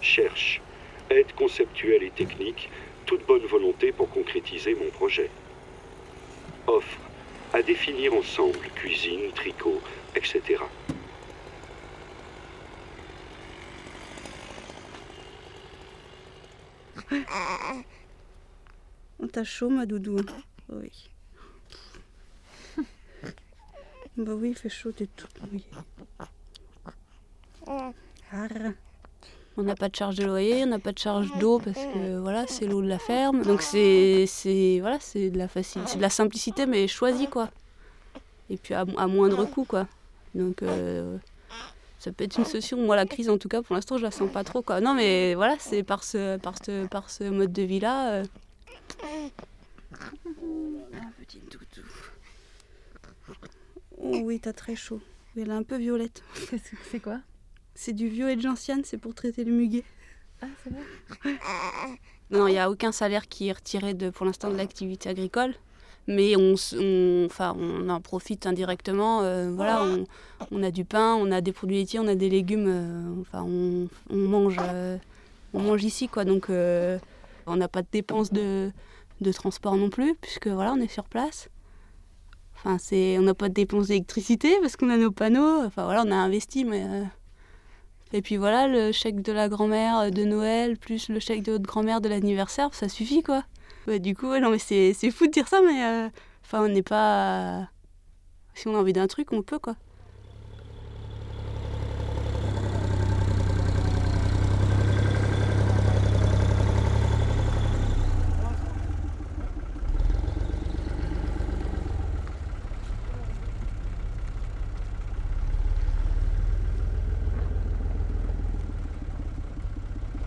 Cherche. 0.00 0.62
Aide 1.08 1.32
conceptuelle 1.36 2.02
et 2.02 2.10
technique, 2.10 2.68
toute 3.04 3.24
bonne 3.26 3.46
volonté 3.46 3.92
pour 3.92 4.10
mon 4.74 4.90
projet. 4.90 5.30
Offre. 6.66 6.98
À 7.52 7.62
définir 7.62 8.12
ensemble, 8.14 8.68
cuisine, 8.74 9.32
tricot, 9.32 9.80
etc. 10.14 10.58
On 19.20 19.28
t'a 19.28 19.44
chaud, 19.44 19.70
ma 19.70 19.86
doudou? 19.86 20.18
Oui. 20.68 21.08
bah 24.16 24.34
oui, 24.34 24.50
il 24.50 24.58
fait 24.58 24.68
chaud, 24.68 24.92
t'es 24.92 25.06
toute 25.06 25.40
mouillée. 25.42 25.64
On 29.58 29.62
n'a 29.62 29.74
pas 29.74 29.88
de 29.88 29.96
charge 29.96 30.16
de 30.16 30.24
loyer, 30.24 30.64
on 30.64 30.66
n'a 30.66 30.78
pas 30.78 30.92
de 30.92 30.98
charge 30.98 31.32
d'eau 31.38 31.58
parce 31.58 31.78
que 31.78 32.18
voilà, 32.18 32.46
c'est 32.46 32.66
l'eau 32.66 32.82
de 32.82 32.88
la 32.88 32.98
ferme. 32.98 33.42
Donc 33.42 33.62
c'est 33.62 34.26
c'est 34.26 34.78
voilà, 34.80 34.98
c'est 35.00 35.30
de 35.30 35.38
la 35.38 35.48
facilité, 35.48 35.90
c'est 35.90 35.96
de 35.96 36.02
la 36.02 36.10
simplicité 36.10 36.66
mais 36.66 36.86
choisie 36.88 37.26
quoi. 37.26 37.48
Et 38.50 38.56
puis 38.56 38.74
à, 38.74 38.84
à 38.98 39.06
moindre 39.06 39.44
coût 39.46 39.64
quoi. 39.64 39.86
Donc 40.34 40.62
euh, 40.62 41.16
ça 41.98 42.12
peut 42.12 42.24
être 42.24 42.36
une 42.36 42.44
solution. 42.44 42.76
Moi 42.76 42.96
la 42.96 43.06
crise 43.06 43.30
en 43.30 43.38
tout 43.38 43.48
cas 43.48 43.62
pour 43.62 43.74
l'instant 43.74 43.96
je 43.96 44.02
la 44.02 44.10
sens 44.10 44.30
pas 44.30 44.44
trop 44.44 44.60
quoi. 44.60 44.80
Non 44.80 44.92
mais 44.94 45.34
voilà, 45.34 45.56
c'est 45.58 45.82
par 45.82 46.04
ce 46.04 46.36
par 46.36 46.54
ce 46.62 46.86
par 46.86 47.08
ce 47.08 47.24
mode 47.24 47.52
de 47.52 47.62
vie 47.62 47.80
là. 47.80 48.22
Petit 51.18 51.40
doudou. 51.50 51.88
Oh 53.98 54.20
oui, 54.22 54.38
t'as 54.38 54.52
très 54.52 54.76
chaud. 54.76 55.00
Elle 55.36 55.48
est 55.48 55.52
un 55.52 55.62
peu 55.62 55.76
violette. 55.76 56.22
C'est 56.90 57.00
quoi? 57.00 57.18
C'est 57.76 57.92
du 57.92 58.08
violet 58.08 58.36
de 58.36 58.40
gentiane, 58.40 58.82
c'est 58.84 58.96
pour 58.98 59.14
traiter 59.14 59.44
le 59.44 59.52
muguet. 59.52 59.84
Ah, 60.42 60.46
c'est 60.64 60.70
vrai 60.70 61.36
Non, 62.30 62.48
il 62.48 62.52
n'y 62.52 62.58
a 62.58 62.70
aucun 62.70 62.90
salaire 62.90 63.28
qui 63.28 63.48
est 63.48 63.52
retiré 63.52 63.94
de, 63.94 64.10
pour 64.10 64.26
l'instant 64.26 64.50
de 64.50 64.56
l'activité 64.56 65.08
agricole. 65.10 65.54
Mais 66.08 66.34
on, 66.36 66.54
enfin, 67.26 67.54
on 67.58 67.88
en 67.88 68.00
profite 68.00 68.46
indirectement. 68.46 69.22
euh, 69.22 69.52
voilà, 69.54 69.82
on, 69.84 70.04
on 70.52 70.62
a 70.62 70.70
du 70.70 70.84
pain, 70.84 71.14
on 71.14 71.30
a 71.32 71.40
des 71.40 71.52
produits 71.52 71.76
laitiers, 71.76 72.00
on 72.00 72.06
a 72.08 72.14
des 72.14 72.28
légumes. 72.30 72.66
euh, 72.68 73.20
enfin, 73.20 73.42
on, 73.46 73.88
on 74.10 74.16
mange, 74.16 74.56
euh, 74.60 74.96
on 75.52 75.60
mange 75.60 75.84
ici, 75.84 76.08
quoi. 76.08 76.24
Donc, 76.24 76.46
on 76.48 77.56
n'a 77.56 77.68
pas 77.68 77.82
de 77.82 77.88
dépenses 77.92 78.32
de, 78.32 78.70
de 79.20 79.32
transport 79.32 79.76
non 79.76 79.90
plus, 79.90 80.14
puisque 80.20 80.48
voilà, 80.48 80.72
on 80.72 80.80
est 80.80 80.88
sur 80.90 81.04
place. 81.04 81.48
Enfin, 82.54 82.78
c'est, 82.78 83.18
on 83.18 83.22
n'a 83.22 83.34
pas 83.34 83.48
de 83.48 83.54
dépenses 83.54 83.88
d'électricité 83.88 84.56
parce 84.60 84.76
qu'on 84.76 84.90
a 84.90 84.96
nos 84.96 85.10
panneaux. 85.10 85.64
Enfin, 85.64 85.84
voilà, 85.84 86.04
on 86.06 86.10
a 86.10 86.16
investi, 86.16 86.64
mais. 86.64 86.84
Euh, 88.16 88.18
et 88.18 88.22
puis 88.22 88.36
voilà, 88.36 88.68
le 88.68 88.92
chèque 88.92 89.22
de 89.22 89.32
la 89.32 89.48
grand-mère 89.48 90.10
de 90.10 90.24
Noël, 90.24 90.76
plus 90.78 91.08
le 91.08 91.20
chèque 91.20 91.42
de 91.42 91.52
votre 91.52 91.66
grand-mère 91.66 92.00
de 92.00 92.08
l'anniversaire, 92.08 92.74
ça 92.74 92.88
suffit 92.88 93.22
quoi. 93.22 93.44
Du 94.00 94.16
coup, 94.16 94.32
mais 94.32 94.58
c'est, 94.58 94.94
c'est 94.94 95.10
fou 95.12 95.26
de 95.26 95.32
dire 95.32 95.46
ça, 95.46 95.60
mais 95.62 95.84
euh, 95.84 96.08
enfin, 96.44 96.62
on 96.64 96.68
n'est 96.68 96.82
pas. 96.82 97.68
Si 98.54 98.66
on 98.68 98.74
a 98.74 98.78
envie 98.78 98.92
d'un 98.92 99.06
truc, 99.06 99.32
on 99.32 99.42
peut 99.42 99.58
quoi. 99.58 99.76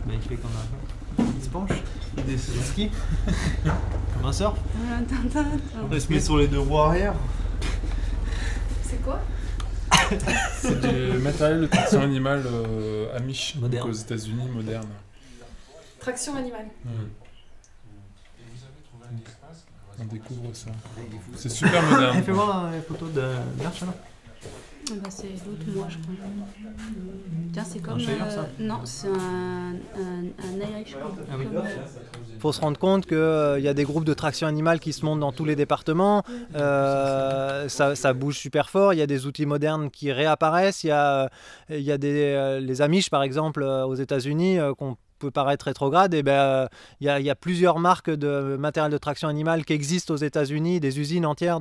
Bah, 0.10 0.16
il 0.16 0.22
fait 0.22 0.38
comme 0.38 0.50
un. 0.52 1.24
Il 1.38 1.44
se 1.44 1.50
penche, 1.50 1.70
il 2.18 2.24
descend 2.24 2.56
du 2.56 2.62
ski, 2.80 2.92
comme 4.14 4.26
un 4.26 4.34
surf. 4.34 4.58
Il 5.92 6.02
se 6.02 6.12
met 6.12 6.20
sur 6.20 6.38
les 6.38 6.48
deux 6.48 6.60
roues 6.60 6.80
arrière. 6.80 7.14
C'est 8.84 9.02
quoi 9.04 9.20
C'est 10.58 10.80
du 10.80 11.18
matériel 11.20 11.62
de 11.62 11.66
traction 11.68 12.02
animale 12.02 12.44
euh, 12.46 13.16
Amish, 13.18 13.58
aux 13.62 13.92
États-Unis, 13.92 14.50
moderne. 14.54 14.88
Traction 16.00 16.36
animale. 16.36 16.68
On 20.02 20.06
découvre 20.06 20.50
ça. 20.54 20.70
C'est 21.36 21.50
super 21.50 21.84
moderne. 21.84 22.24
Fais 22.24 22.32
voir 22.32 22.72
la 22.72 22.82
photo 22.82 23.08
de 23.10 23.22
alors. 23.22 23.94
Bah, 24.96 25.10
c'est 25.10 25.28
l'autre 25.28 25.66
moi 25.76 25.88
je 25.90 25.98
crois. 25.98 26.14
Tiens, 27.54 27.64
c'est 27.64 27.80
Un 27.80 27.82
comme. 27.82 28.00
Shire, 28.00 28.24
euh, 28.24 28.30
ça 28.30 28.48
non, 28.60 28.80
c'est 28.86 29.08
un, 29.08 29.74
un, 29.74 30.24
un 30.44 30.72
Irish. 30.72 30.96
Ah 31.00 31.36
oui. 31.38 31.46
Comme, 31.46 31.58
euh, 31.58 31.62
Il 32.34 32.40
faut 32.40 32.52
se 32.52 32.62
rendre 32.62 32.78
compte 32.80 33.06
qu'il 33.06 33.18
y 33.64 33.68
a 33.68 33.74
des 33.74 33.84
groupes 33.84 34.06
de 34.06 34.14
traction 34.14 34.48
animale 34.48 34.80
qui 34.80 34.94
se 34.94 35.04
montent 35.06 35.20
dans 35.20 35.32
tous 35.32 35.46
les 35.46 35.56
départements. 35.56 36.24
Euh, 36.56 37.68
ça, 37.70 37.96
ça 37.96 38.14
bouge 38.14 38.38
super 38.38 38.70
fort. 38.70 38.94
Il 38.94 39.00
y 39.00 39.02
a 39.02 39.08
des 39.08 39.26
outils 39.26 39.46
modernes 39.46 39.90
qui 39.92 40.12
réapparaissent. 40.12 40.84
Il 40.84 40.88
y 40.88 40.92
a, 40.92 41.30
il 41.70 41.82
y 41.82 41.92
a 41.92 41.98
des, 41.98 42.34
euh, 42.36 42.60
les 42.60 42.82
Amish, 42.82 43.10
par 43.10 43.24
exemple, 43.24 43.64
euh, 43.64 43.86
aux 43.86 43.96
États-Unis, 43.96 44.60
euh, 44.60 44.74
qu'on 44.74 44.96
peut 45.20 45.32
paraître 45.32 45.66
rétrograde. 45.66 46.14
Et 46.14 46.24
ben, 46.24 46.32
euh, 46.32 46.68
il, 47.02 47.14
il 47.20 47.26
y 47.26 47.30
a 47.30 47.36
plusieurs 47.36 47.80
marques 47.80 48.10
de 48.10 48.58
matériel 48.58 48.92
de 48.92 48.98
traction 48.98 49.28
animale 49.28 49.66
qui 49.66 49.74
existent 49.74 50.14
aux 50.14 50.18
États-Unis, 50.18 50.80
des 50.80 51.00
usines 51.00 51.26
entières 51.26 51.60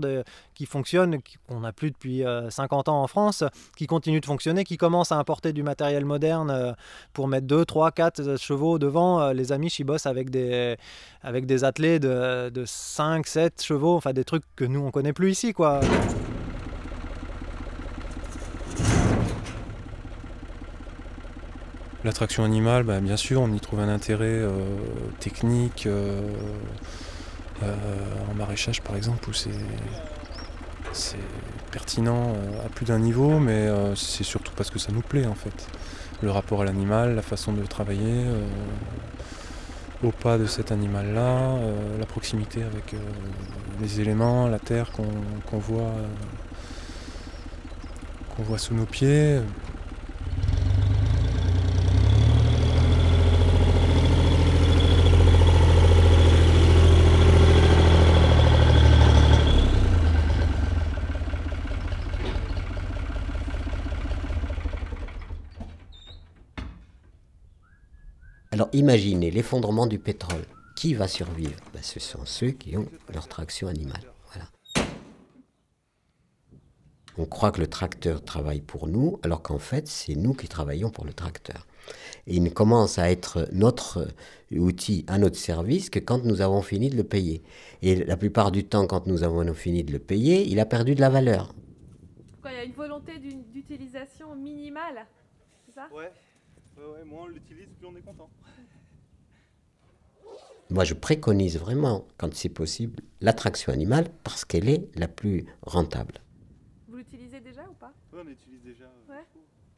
qui 0.55 0.66
fonctionnent, 0.66 1.18
qu'on 1.49 1.61
n'a 1.61 1.73
plus 1.73 1.90
depuis 1.90 2.25
euh, 2.25 2.51
50 2.51 2.88
ans 2.88 3.03
en 3.03 3.07
France, 3.07 3.44
qui 3.77 3.87
continuent 3.87 4.21
de 4.21 4.27
fonctionner, 4.27 4.64
qui 4.64 4.77
commencent 4.77 5.12
à 5.12 5.16
importer 5.16 5.53
du 5.53 5.62
matériel 5.62 6.05
moderne 6.05 6.51
euh, 6.51 6.73
pour 7.12 7.29
mettre 7.29 7.47
2, 7.47 7.64
3, 7.64 7.92
4 7.92 8.38
chevaux 8.38 8.79
devant. 8.79 9.21
Euh, 9.21 9.33
Les 9.33 9.53
Amish, 9.53 9.79
ils 9.79 9.85
bossent 9.85 10.07
avec 10.07 10.31
des, 10.31 10.77
avec 11.23 11.47
des 11.47 11.64
attelés 11.64 11.99
de, 11.99 12.51
de 12.51 12.64
5, 12.64 13.27
7 13.27 13.62
chevaux, 13.62 13.97
enfin 13.97 14.12
des 14.12 14.25
trucs 14.25 14.44
que 14.57 14.64
nous, 14.64 14.81
on 14.81 14.90
connaît 14.90 15.12
plus 15.12 15.31
ici, 15.31 15.53
quoi. 15.53 15.81
L'attraction 22.04 22.44
animale, 22.44 22.84
bah, 22.84 23.00
bien 23.00 23.16
sûr, 23.16 23.40
on 23.40 23.52
y 23.52 23.58
trouve 23.58 23.80
un 23.80 23.88
intérêt 23.88 24.26
euh, 24.26 24.76
technique 25.18 25.87
euh, 25.87 26.32
euh, 27.64 27.74
en 28.30 28.34
maraîchage 28.34 28.82
par 28.82 28.94
exemple, 28.94 29.28
où 29.28 29.32
c'est 29.32 29.50
pertinent 31.72 32.34
à 32.64 32.68
plus 32.68 32.87
d'un 32.87 33.00
niveau, 33.00 33.40
mais 33.40 33.68
c'est 33.96 34.24
surtout 34.24 34.52
parce 34.56 34.70
que 34.70 34.78
ça 34.78 34.92
nous 34.92 35.00
plaît 35.02 35.26
en 35.26 35.34
fait. 35.34 35.68
Le 36.22 36.30
rapport 36.30 36.62
à 36.62 36.64
l'animal, 36.64 37.14
la 37.14 37.22
façon 37.22 37.52
de 37.52 37.64
travailler, 37.66 38.24
au 40.02 40.11
pas 40.11 40.38
de 40.38 40.46
cet 40.46 40.72
animal-là, 40.72 41.56
la 41.98 42.06
proximité 42.06 42.62
avec 42.62 42.94
les 43.80 44.00
éléments, 44.00 44.48
la 44.48 44.58
terre 44.58 44.90
qu'on 44.92 45.58
voit, 45.58 45.94
qu'on 48.34 48.42
voit 48.44 48.58
sous 48.58 48.74
nos 48.74 48.87
pieds. 48.87 49.40
Alors 68.59 68.71
imaginez 68.73 69.31
l'effondrement 69.31 69.87
du 69.87 70.01
pétrole. 70.01 70.42
Qui 70.75 70.92
va 70.94 71.07
survivre? 71.07 71.55
Ben, 71.73 71.81
Ce 71.81 72.01
sont 72.01 72.25
ceux 72.25 72.51
qui 72.51 72.77
ont 72.77 72.88
leur 73.14 73.29
traction 73.29 73.68
animale. 73.68 74.03
Voilà. 74.33 74.49
On 77.16 77.25
croit 77.25 77.53
que 77.53 77.61
le 77.61 77.68
tracteur 77.68 78.25
travaille 78.25 78.61
pour 78.61 78.88
nous, 78.88 79.21
alors 79.23 79.42
qu'en 79.42 79.61
fait, 79.61 79.87
c'est 79.87 80.16
nous 80.16 80.35
qui 80.35 80.49
travaillons 80.49 80.90
pour 80.90 81.05
le 81.05 81.12
tracteur. 81.12 81.68
Et 82.27 82.35
il 82.35 82.42
ne 82.42 82.49
commence 82.49 82.99
à 82.99 83.09
être 83.12 83.47
notre 83.53 84.09
outil 84.51 85.05
à 85.07 85.18
notre 85.18 85.37
service 85.37 85.88
que 85.88 86.01
quand 86.01 86.25
nous 86.25 86.40
avons 86.40 86.61
fini 86.62 86.90
de 86.90 86.97
le 86.97 87.05
payer. 87.05 87.44
Et 87.83 87.94
la 88.05 88.16
plupart 88.16 88.51
du 88.51 88.64
temps, 88.64 88.88
quand 88.88 89.07
nous 89.07 89.23
avons 89.23 89.55
fini 89.55 89.85
de 89.85 89.92
le 89.92 90.01
payer, 90.01 90.44
il 90.49 90.59
a 90.59 90.66
perdu 90.66 90.97
de 90.97 91.01
la 91.01 91.11
valeur. 91.11 91.55
Il 92.44 92.53
y 92.53 92.57
a 92.57 92.64
une 92.64 92.73
volonté 92.73 93.21
d'une- 93.21 93.44
d'utilisation 93.53 94.35
minimale 94.35 95.07
C'est 95.68 95.75
ça? 95.77 95.87
Ouais. 95.94 96.11
Ouais, 96.79 96.85
ouais, 96.99 97.05
moins 97.05 97.25
on 97.25 97.29
l'utilise, 97.29 97.67
plus 97.79 97.87
on 97.87 97.97
est 97.97 98.03
content. 98.03 98.29
Moi, 100.71 100.85
je 100.85 100.95
préconise 100.95 101.59
vraiment, 101.59 102.07
quand 102.19 102.33
c'est 102.35 102.49
possible, 102.51 103.03
l'attraction 103.21 103.73
animale 103.73 104.09
parce 104.23 104.45
qu'elle 104.45 104.69
est 104.69 104.87
la 104.97 105.09
plus 105.09 105.47
rentable. 105.62 106.21
Vous 106.88 106.97
l'utilisez 106.99 107.41
déjà 107.41 107.62
ou 107.69 107.73
pas? 107.75 107.93
Ouais, 108.12 108.21
on 108.23 108.29
l'utilise 108.29 108.61
déjà 108.62 108.85
euh, 108.85 109.12
Ouais. 109.12 109.25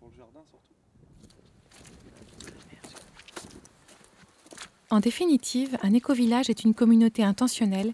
pour 0.01 0.09
le 0.09 0.17
jardin 0.17 0.41
surtout. 0.49 0.65
En 4.91 4.99
définitive, 4.99 5.79
un 5.83 5.95
écovillage 5.95 6.51
est 6.51 6.65
une 6.65 6.75
communauté 6.75 7.23
intentionnelle 7.23 7.93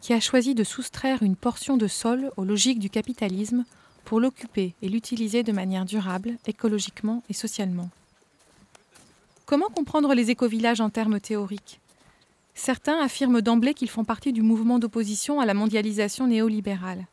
qui 0.00 0.14
a 0.14 0.20
choisi 0.20 0.54
de 0.54 0.64
soustraire 0.64 1.22
une 1.22 1.36
portion 1.36 1.76
de 1.76 1.86
sol 1.86 2.30
aux 2.38 2.44
logiques 2.44 2.78
du 2.78 2.88
capitalisme 2.88 3.66
pour 4.06 4.20
l'occuper 4.20 4.74
et 4.80 4.88
l'utiliser 4.88 5.42
de 5.42 5.52
manière 5.52 5.84
durable, 5.84 6.38
écologiquement 6.46 7.22
et 7.28 7.34
socialement. 7.34 7.90
Comment 9.48 9.70
comprendre 9.70 10.12
les 10.12 10.30
écovillages 10.30 10.82
en 10.82 10.90
termes 10.90 11.20
théoriques? 11.20 11.80
Certains 12.52 13.00
affirment 13.00 13.40
d'emblée 13.40 13.72
qu'ils 13.72 13.88
font 13.88 14.04
partie 14.04 14.34
du 14.34 14.42
mouvement 14.42 14.78
d'opposition 14.78 15.40
à 15.40 15.46
la 15.46 15.54
mondialisation 15.54 16.26
néolibérale, 16.26 17.06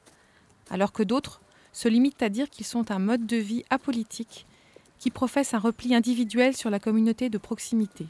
alors 0.70 0.92
que 0.92 1.02
d'autres 1.02 1.40
se 1.72 1.88
limitent 1.88 2.22
à 2.22 2.28
dire 2.28 2.50
qu'ils 2.50 2.66
sont 2.66 2.92
un 2.92 3.00
mode 3.00 3.26
de 3.26 3.38
vie 3.38 3.64
apolitique 3.70 4.46
qui 5.00 5.12
professe 5.12 5.54
un 5.54 5.60
repli 5.60 5.96
individuel 5.96 6.58
sur 6.58 6.70
la 6.70 6.80
communauté 6.80 7.30
de 7.30 7.38
proximité. 7.38 8.06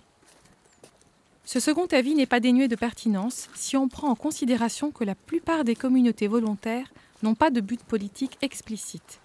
Ce 1.44 1.60
second 1.60 1.86
avis 1.86 2.16
n'est 2.16 2.26
pas 2.26 2.40
dénué 2.40 2.68
de 2.68 2.76
pertinence 2.76 3.48
si 3.54 3.78
on 3.78 3.88
prend 3.88 4.10
en 4.10 4.16
considération 4.16 4.90
que 4.90 5.04
la 5.04 5.14
plupart 5.14 5.64
des 5.64 5.76
communautés 5.76 6.28
volontaires 6.28 6.92
n'ont 7.22 7.36
pas 7.36 7.52
de 7.52 7.62
but 7.62 7.84
politique 7.84 8.40
explicite. 8.42 9.20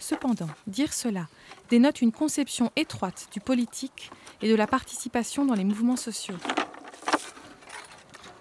Cependant, 0.00 0.48
dire 0.66 0.92
cela 0.92 1.28
dénote 1.68 2.02
une 2.02 2.10
conception 2.10 2.72
étroite 2.74 3.28
du 3.32 3.38
politique 3.38 4.10
et 4.42 4.48
de 4.48 4.54
la 4.54 4.66
participation 4.66 5.44
dans 5.44 5.54
les 5.54 5.64
mouvements 5.64 5.96
sociaux. 5.96 6.36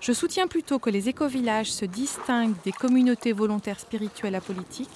Je 0.02 0.14
soutiens 0.14 0.48
plutôt 0.48 0.80
que 0.80 0.90
les 0.90 1.10
écovillages 1.10 1.72
se 1.72 1.86
distinguent 1.86 2.56
des 2.64 2.72
communautés 2.72 3.34
volontaires 3.34 3.80
spirituelles 3.80 4.36
apolitiques 4.36 4.90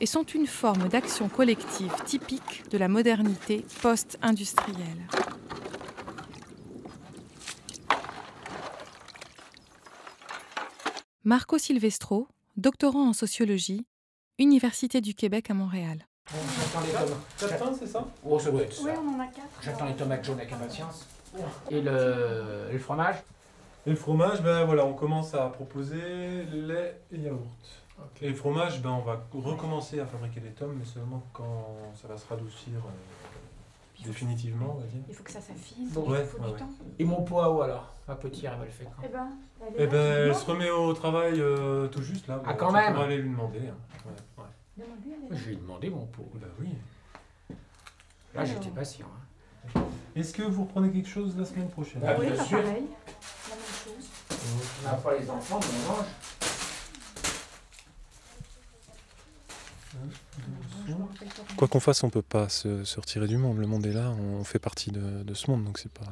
et 0.00 0.06
sont 0.06 0.24
une 0.24 0.46
forme 0.46 0.88
d'action 0.88 1.28
collective 1.28 1.92
typique 2.04 2.64
de 2.70 2.78
la 2.78 2.88
modernité 2.88 3.64
post-industrielle. 3.82 5.06
Marco 11.22 11.58
Silvestro, 11.58 12.28
doctorant 12.56 13.08
en 13.08 13.12
sociologie, 13.12 13.86
Université 14.38 15.00
du 15.00 15.14
Québec 15.14 15.50
à 15.50 15.54
Montréal. 15.54 16.09
J'attends 16.32 16.86
les 16.86 16.92
tomates. 16.92 17.18
Quatre 17.38 17.58
pains, 17.58 17.72
c'est 17.78 17.86
ça? 17.86 18.04
Oh, 18.24 18.38
ça 18.38 18.50
doit 18.50 18.62
être 18.62 18.72
ça. 18.72 18.82
Oui, 18.84 18.90
on 18.96 19.16
en 19.16 19.20
a 19.20 19.26
quatre. 19.26 19.46
J'attends 19.62 19.86
les 19.86 19.94
tomates 19.96 20.24
jaunes 20.24 20.38
avec 20.38 20.52
impatience. 20.52 21.06
Et 21.70 21.80
le, 21.80 22.68
le 22.72 22.78
fromage? 22.78 23.16
Et 23.86 23.90
le 23.90 23.96
fromage, 23.96 24.42
ben 24.42 24.64
voilà, 24.64 24.84
on 24.84 24.92
commence 24.94 25.34
à 25.34 25.48
proposer 25.48 26.44
lait 26.52 27.00
et 27.12 27.18
yaourt. 27.18 27.40
Et 28.22 28.28
le 28.28 28.34
fromage, 28.34 28.80
ben 28.82 28.90
on 28.90 29.00
va 29.02 29.20
recommencer 29.32 30.00
à 30.00 30.06
fabriquer 30.06 30.40
les 30.40 30.50
tomes, 30.50 30.76
mais 30.78 30.84
seulement 30.84 31.22
quand 31.32 31.76
ça 32.00 32.08
va 32.08 32.16
se 32.16 32.26
radoucir 32.28 32.72
euh, 32.76 34.04
définitivement, 34.06 34.74
on 34.76 34.80
va 34.80 34.86
dire. 34.86 35.02
Il 35.08 35.14
faut 35.14 35.22
que 35.22 35.30
ça 35.30 35.40
s'affine, 35.40 35.88
Bon, 35.90 36.04
il 36.06 36.12
ouais, 36.12 36.24
faut 36.24 36.38
ouais, 36.38 36.46
du 36.46 36.52
ouais. 36.52 36.58
temps. 36.58 36.70
Et 36.98 37.04
mon 37.04 37.22
poids 37.22 37.50
où 37.50 37.62
alors? 37.62 37.92
Ma 38.08 38.14
petite, 38.16 38.44
elle 38.44 38.58
me 38.58 38.64
le 38.64 38.70
quand 38.84 39.02
Eh 39.04 39.08
ben, 39.08 39.28
elle 39.60 39.74
Eh 39.78 39.86
ben, 39.86 40.16
elle 40.28 40.34
se 40.34 40.46
remet 40.46 40.70
au 40.70 40.92
travail 40.94 41.40
euh, 41.40 41.86
tout 41.88 42.02
juste 42.02 42.26
là. 42.26 42.40
Ah, 42.44 42.52
Bon, 42.52 42.58
quand 42.58 42.72
même 42.72 42.92
pourras 42.94 43.04
aller 43.06 43.18
lui 43.18 43.30
demander. 43.30 43.58
hein. 43.68 43.74
Ouais, 44.06 44.44
est 44.84 45.30
là. 45.30 45.36
Je 45.36 45.44
lui 45.46 45.52
ai 45.54 45.56
demandé 45.56 45.90
mon 45.90 46.06
pot. 46.06 46.30
Bah 46.34 46.46
oui. 46.60 46.68
Là, 48.34 48.44
j'étais 48.44 48.70
patient. 48.70 49.06
hein. 49.76 49.80
Est-ce 50.16 50.32
que 50.32 50.42
vous 50.42 50.64
reprenez 50.64 50.90
quelque 50.90 51.08
chose 51.08 51.36
la 51.36 51.44
semaine 51.44 51.68
prochaine? 51.68 52.02
Ah, 52.04 52.16
Oui, 52.18 52.26
bien 52.30 52.44
sûr. 52.44 52.62
pareil. 52.62 52.84
La 53.48 53.54
même 53.56 53.64
chose. 53.84 54.08
On 54.82 54.88
n'a 54.88 54.94
pas 54.94 55.18
les 55.18 55.28
enfants, 55.30 55.60
mais 55.60 55.66
on 55.88 55.92
mange. 55.92 56.06
Quoi 61.56 61.68
qu'on 61.68 61.80
fasse, 61.80 62.02
on 62.04 62.10
peut 62.10 62.22
pas 62.22 62.48
se, 62.48 62.84
se 62.84 63.00
retirer 63.00 63.26
du 63.26 63.36
monde. 63.36 63.58
Le 63.58 63.66
monde 63.66 63.84
est 63.86 63.92
là, 63.92 64.10
on 64.10 64.44
fait 64.44 64.58
partie 64.58 64.90
de, 64.90 65.22
de 65.22 65.34
ce 65.34 65.50
monde, 65.50 65.64
donc 65.64 65.78
c'est 65.78 65.92
pas 65.92 66.06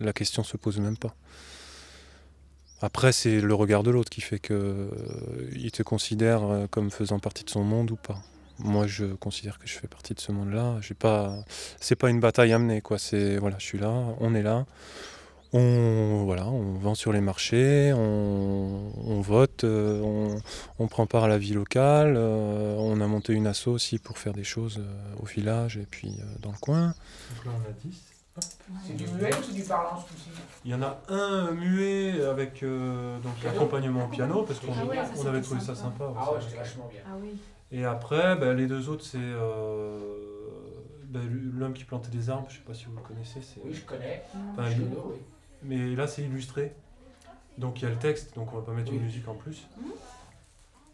la 0.00 0.12
question 0.12 0.42
se 0.44 0.56
pose 0.56 0.78
même 0.80 0.96
pas. 0.96 1.14
Après, 2.82 3.12
c'est 3.12 3.40
le 3.40 3.54
regard 3.54 3.84
de 3.84 3.92
l'autre 3.92 4.10
qui 4.10 4.20
fait 4.20 4.40
que 4.40 4.54
euh, 4.54 4.88
il 5.54 5.70
te 5.70 5.84
considère 5.84 6.42
euh, 6.42 6.66
comme 6.68 6.90
faisant 6.90 7.20
partie 7.20 7.44
de 7.44 7.50
son 7.50 7.62
monde 7.62 7.92
ou 7.92 7.96
pas. 7.96 8.20
Moi, 8.58 8.88
je 8.88 9.06
considère 9.06 9.60
que 9.60 9.68
je 9.68 9.74
fais 9.74 9.86
partie 9.86 10.14
de 10.14 10.20
ce 10.20 10.32
monde-là. 10.32 10.78
J'ai 10.80 10.94
pas, 10.94 11.44
c'est 11.80 11.94
pas 11.94 12.10
une 12.10 12.18
bataille 12.18 12.52
à 12.52 12.58
mener, 12.58 12.80
quoi. 12.80 12.98
C'est 12.98 13.36
voilà, 13.38 13.56
je 13.60 13.64
suis 13.64 13.78
là, 13.78 13.92
on 14.18 14.34
est 14.34 14.42
là, 14.42 14.66
On, 15.52 16.24
voilà, 16.24 16.48
on 16.48 16.74
vend 16.74 16.96
sur 16.96 17.12
les 17.12 17.20
marchés, 17.20 17.92
on, 17.94 19.20
vote, 19.20 19.64
on, 19.64 20.36
on, 20.78 20.88
prend 20.88 21.06
part 21.06 21.24
à 21.24 21.28
la 21.28 21.38
vie 21.38 21.54
locale, 21.54 22.16
on 22.16 23.00
a 23.00 23.06
monté 23.06 23.32
une 23.32 23.46
asso 23.46 23.68
aussi 23.68 23.98
pour 23.98 24.18
faire 24.18 24.32
des 24.32 24.44
choses 24.44 24.82
au 25.20 25.26
village 25.26 25.76
et 25.76 25.86
puis 25.90 26.16
dans 26.40 26.50
le 26.50 26.58
coin. 26.58 26.94
Donc 27.36 27.46
là 27.46 27.52
on 27.54 27.70
a 27.70 27.72
10. 27.84 28.11
C'est 28.86 28.94
du 28.94 29.06
muet 29.08 29.30
ou 29.36 29.42
c'est 29.42 29.52
du 29.54 29.62
parlant 29.64 29.98
ce 30.00 30.08
coup-ci? 30.12 30.30
Il 30.64 30.70
y 30.70 30.74
en 30.74 30.82
a 30.82 30.98
un 31.08 31.50
muet 31.52 32.22
avec 32.24 32.62
euh, 32.62 33.18
donc 33.20 33.32
l'accompagnement 33.44 34.04
au 34.04 34.08
piano 34.08 34.42
parce 34.44 34.60
qu'on 34.60 34.72
Ah 34.72 34.84
on 35.18 35.26
avait 35.26 35.40
trouvé 35.42 35.60
ça 35.60 35.74
sympa. 35.74 36.04
Ah 36.16 36.32
ouais, 36.32 36.38
c'était 36.40 36.56
vachement 36.56 36.88
bien. 36.90 37.00
Ah 37.06 37.14
oui. 37.20 37.36
Et 37.70 37.84
après, 37.84 38.36
ben, 38.36 38.54
les 38.56 38.66
deux 38.66 38.88
autres, 38.88 39.04
c'est 39.04 39.18
euh, 39.20 39.98
ben, 41.04 41.22
l'homme 41.58 41.72
qui 41.74 41.84
plantait 41.84 42.10
des 42.10 42.30
arbres. 42.30 42.46
Je 42.50 42.56
sais 42.56 42.62
pas 42.62 42.74
si 42.74 42.84
vous 42.86 42.96
le 42.96 43.02
connaissez. 43.02 43.40
c'est- 43.42 43.60
Oui, 43.64 43.74
je 43.74 43.82
connais. 43.84 44.22
Enfin, 44.52 44.68
Je 44.70 44.72
il- 44.76 44.88
connais, 44.88 44.96
oui. 45.06 45.16
Mais 45.62 45.94
là, 45.96 46.06
c'est 46.06 46.22
illustré. 46.22 46.74
Donc 47.58 47.80
il 47.80 47.84
y 47.84 47.86
a 47.86 47.90
le 47.90 47.96
texte, 47.98 48.34
donc 48.34 48.52
on 48.52 48.56
va 48.56 48.62
pas 48.62 48.72
mettre 48.72 48.90
Oui. 48.90 48.96
une 48.96 49.04
musique 49.04 49.28
en 49.28 49.34
plus. 49.34 49.66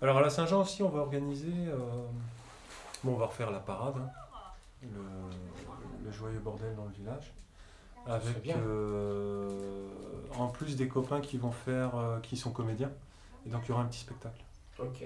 Alors 0.03 0.19
à 0.19 0.21
la 0.21 0.31
Saint-Jean 0.31 0.63
aussi, 0.63 0.83
on 0.83 0.89
va 0.89 1.01
organiser. 1.01 1.53
euh, 1.69 1.77
Bon, 3.05 3.13
on 3.15 3.17
va 3.17 3.27
refaire 3.27 3.53
la 3.53 3.61
parade, 3.61 3.95
hein, 3.97 4.11
le, 4.83 4.89
le 6.05 6.11
joyeux 6.11 6.41
bordel 6.41 6.75
dans 6.75 6.85
le 6.85 6.91
village. 6.91 7.33
Serait 8.07 8.15
Avec 8.31 8.43
bien. 8.43 8.57
euh, 8.57 9.49
en 10.39 10.47
plus 10.49 10.77
des 10.77 10.89
copains 10.89 11.21
qui 11.21 11.37
vont 11.39 11.51
faire, 11.53 11.97
euh, 11.97 12.19
qui 12.21 12.37
sont 12.37 12.51
comédiens. 12.51 12.91
Et 13.47 13.51
donc 13.51 13.63
il 13.65 13.69
y 13.71 13.73
aura 13.73 13.83
un 13.83 13.87
petit 13.87 14.01
spectacle. 14.01 14.43
Ok. 14.81 15.03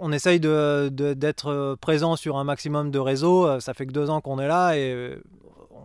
on 0.00 0.10
essaye 0.10 0.40
de- 0.40 0.88
de- 0.90 1.12
d'être 1.12 1.76
présent 1.82 2.16
sur 2.16 2.38
un 2.38 2.44
maximum 2.44 2.90
de 2.90 2.98
réseaux. 2.98 3.46
Euh, 3.46 3.60
Ça 3.60 3.74
fait 3.74 3.86
que 3.86 3.92
deux 3.92 4.08
ans 4.08 4.20
qu'on 4.22 4.38
est 4.40 4.48
là 4.48 4.74
et 4.74 4.90
euh, 4.92 5.22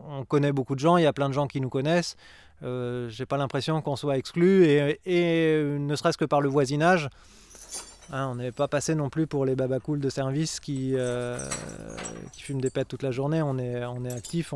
on 0.09 0.23
connaît 0.23 0.53
beaucoup 0.53 0.73
de 0.73 0.79
gens. 0.79 0.95
Il 0.97 1.03
y 1.03 1.05
a 1.07 1.11
plein 1.13 1.27
de 1.27 1.33
gens 1.33 1.47
qui 1.47 1.59
nous 1.59 1.69
connaissent. 1.69 2.15
Euh, 2.63 3.09
J'ai 3.09 3.25
pas 3.25 3.35
l'impression 3.37 3.81
qu'on 3.81 3.97
soit 3.97 4.17
exclu 4.17 4.63
et, 4.65 4.99
et 5.05 5.61
ne 5.77 5.95
serait-ce 5.97 6.17
que 6.17 6.23
par 6.25 6.39
le 6.41 6.47
voisinage. 6.49 7.09
Hein, 8.11 8.29
on 8.31 8.35
n'est 8.35 8.51
pas 8.51 8.67
passé 8.67 8.95
non 8.95 9.09
plus 9.09 9.27
pour 9.27 9.45
les 9.45 9.55
babacools 9.55 9.99
de 9.99 10.09
service 10.09 10.59
qui, 10.59 10.93
euh, 10.95 11.37
qui 12.31 12.41
fument 12.41 12.61
des 12.61 12.69
pètes 12.69 12.87
toute 12.87 13.03
la 13.03 13.11
journée. 13.11 13.41
On 13.41 13.57
est, 13.57 13.83
on 13.85 14.05
actif. 14.05 14.53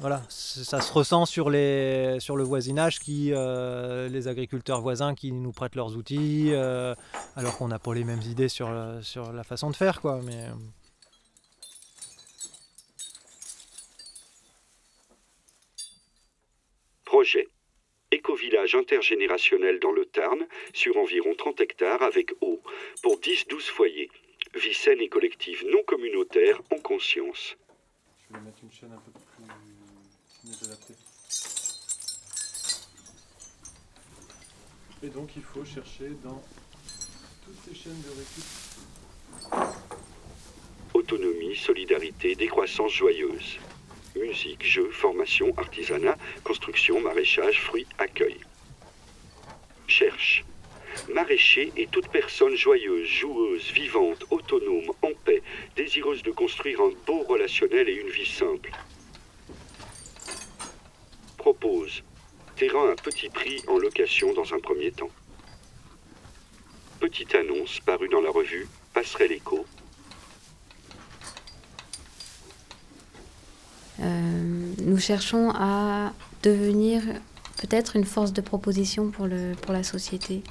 Voilà, 0.00 0.22
ça 0.28 0.80
se 0.80 0.92
ressent 0.92 1.26
sur, 1.26 1.50
le 1.50 2.42
voisinage, 2.42 3.00
qui, 3.00 3.30
euh, 3.32 4.08
les 4.08 4.28
agriculteurs 4.28 4.80
voisins 4.80 5.14
qui 5.14 5.32
nous 5.32 5.52
prêtent 5.52 5.74
leurs 5.74 5.96
outils, 5.96 6.50
euh, 6.52 6.94
alors 7.36 7.58
qu'on 7.58 7.68
n'a 7.68 7.78
pas 7.78 7.92
les 7.92 8.04
mêmes 8.04 8.22
idées 8.22 8.48
sur, 8.48 8.70
la 8.70 9.44
façon 9.44 9.70
de 9.70 9.76
faire. 9.76 10.00
Quoi, 10.00 10.20
mais, 10.24 10.46
Projet. 17.04 17.51
Éco-village 18.12 18.74
intergénérationnel 18.74 19.80
dans 19.80 19.90
le 19.90 20.04
Tarn, 20.04 20.46
sur 20.74 20.98
environ 20.98 21.34
30 21.34 21.62
hectares 21.62 22.02
avec 22.02 22.32
eau, 22.42 22.60
pour 23.02 23.18
10-12 23.18 23.62
foyers. 23.62 24.10
Vie 24.54 24.74
saine 24.74 25.00
et 25.00 25.08
collective 25.08 25.64
non 25.66 25.82
communautaire 25.82 26.60
en 26.70 26.76
conscience. 26.76 27.56
Je 28.28 28.36
vais 28.36 28.44
mettre 28.44 28.58
une 28.62 28.70
chaîne 28.70 28.92
un 28.92 29.00
peu 29.00 29.10
plus 29.12 29.44
mieux 30.44 30.56
adaptée. 30.62 30.94
Et 35.04 35.08
donc 35.08 35.30
il 35.34 35.42
faut 35.42 35.64
chercher 35.64 36.10
dans 36.22 36.42
toutes 37.46 37.56
ces 37.66 37.74
chaînes 37.74 38.02
de 38.02 38.10
récup. 38.10 38.44
Autonomie, 40.92 41.56
solidarité, 41.56 42.34
décroissance 42.34 42.92
joyeuse. 42.92 43.58
Musique, 44.14 44.64
jeux, 44.64 44.90
formation, 44.90 45.54
artisanat, 45.56 46.18
construction, 46.44 47.00
maraîchage, 47.00 47.60
fruits, 47.62 47.86
accueil. 47.98 48.38
Cherche. 49.86 50.44
Maraîcher 51.08 51.72
est 51.76 51.90
toute 51.90 52.08
personne 52.08 52.54
joyeuse, 52.54 53.08
joueuse, 53.08 53.70
vivante, 53.72 54.24
autonome, 54.30 54.92
en 55.00 55.12
paix, 55.24 55.42
désireuse 55.76 56.22
de 56.22 56.30
construire 56.30 56.80
un 56.82 56.92
beau 57.06 57.22
relationnel 57.22 57.88
et 57.88 57.94
une 57.94 58.10
vie 58.10 58.26
simple. 58.26 58.70
Propose. 61.38 62.02
Terrain 62.56 62.90
à 62.90 62.94
petit 62.94 63.30
prix 63.30 63.62
en 63.66 63.78
location 63.78 64.34
dans 64.34 64.52
un 64.52 64.60
premier 64.60 64.92
temps. 64.92 65.10
Petite 67.00 67.34
annonce 67.34 67.80
parue 67.80 68.08
dans 68.08 68.20
la 68.20 68.30
revue 68.30 68.68
Passerelle 68.92 69.32
Éco 69.32 69.66
Euh, 74.02 74.74
nous 74.92 74.98
cherchons 74.98 75.50
à 75.54 76.12
devenir 76.42 77.00
peut-être 77.56 77.96
une 77.96 78.04
force 78.04 78.34
de 78.34 78.42
proposition 78.42 79.10
pour, 79.10 79.26
la 79.26 79.82
société. 79.82 80.42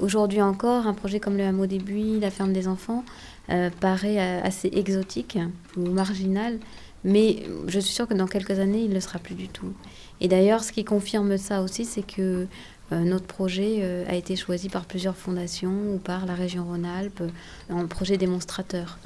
Aujourd'hui 0.00 0.40
encore, 0.40 0.86
un 0.86 0.94
projet 0.94 1.20
comme 1.20 1.36
le 1.36 1.44
hameau 1.44 1.66
des 1.66 1.78
Buis, 1.78 2.20
la 2.20 2.30
ferme 2.30 2.54
des 2.54 2.68
enfants, 2.68 3.04
euh, 3.50 3.68
paraît 3.80 4.18
euh, 4.18 4.40
assez 4.42 4.70
exotique 4.72 5.38
ou 5.76 5.90
marginal, 5.90 6.58
mais 7.04 7.42
je 7.66 7.80
suis 7.80 7.92
sûre 7.92 8.08
que 8.08 8.14
dans 8.14 8.26
quelques 8.26 8.58
années, 8.58 8.84
il 8.84 8.88
ne 8.88 8.94
le 8.94 9.00
sera 9.00 9.18
plus 9.18 9.34
du 9.34 9.48
tout. 9.48 9.74
Et 10.22 10.28
d'ailleurs, 10.28 10.64
ce 10.64 10.72
qui 10.72 10.84
confirme 10.84 11.36
ça 11.36 11.60
aussi, 11.60 11.84
c'est 11.84 12.06
que 12.06 12.46
euh, 12.92 13.00
notre 13.00 13.26
projet 13.26 14.06
a 14.08 14.14
été 14.14 14.36
choisi 14.36 14.70
par 14.70 14.86
plusieurs 14.86 15.16
fondations 15.16 15.94
ou 15.94 15.98
par 15.98 16.24
la 16.24 16.34
région 16.34 16.64
Rhône-Alpes 16.64 17.24
en 17.68 17.86
projet 17.88 18.16
démonstrateur. 18.16 18.96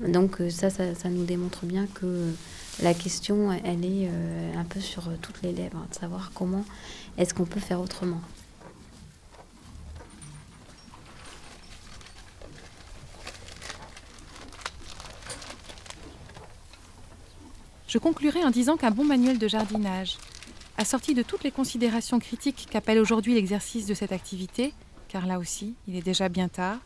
Donc 0.00 0.40
euh, 0.40 0.50
ça, 0.50 0.70
ça, 0.70 1.08
nous 1.10 1.24
démontre 1.24 1.66
bien 1.66 1.86
que 1.86 2.32
la 2.82 2.94
question, 2.94 3.52
elle 3.52 3.84
est 3.84 4.08
euh, 4.08 4.54
un 4.56 4.64
peu 4.64 4.80
sur 4.80 5.08
euh, 5.08 5.16
toutes 5.20 5.42
les 5.42 5.52
lèvres, 5.52 5.86
de 5.90 5.94
savoir 5.94 6.32
comment 6.34 6.64
est-ce 7.18 7.34
qu'on 7.34 7.44
peut 7.44 7.60
faire 7.60 7.80
autrement. 7.80 8.20
Je 17.86 17.98
conclurai 17.98 18.44
en 18.44 18.50
disant 18.50 18.76
qu'un 18.76 18.92
bon 18.92 19.04
manuel 19.04 19.38
de 19.38 19.48
jardinage, 19.48 20.16
assorti 20.78 21.12
de 21.12 21.22
toutes 21.22 21.42
les 21.42 21.50
considérations 21.50 22.20
critiques 22.20 22.68
qu'appelle 22.70 23.00
aujourd'hui 23.00 23.34
l'exercice 23.34 23.86
de 23.86 23.94
cette 23.94 24.12
activité, 24.12 24.72
car 25.08 25.26
là 25.26 25.38
aussi, 25.38 25.74
il 25.88 25.96
est 25.96 26.02
déjà 26.02 26.28
bien 26.28 26.48
tard, 26.48 26.78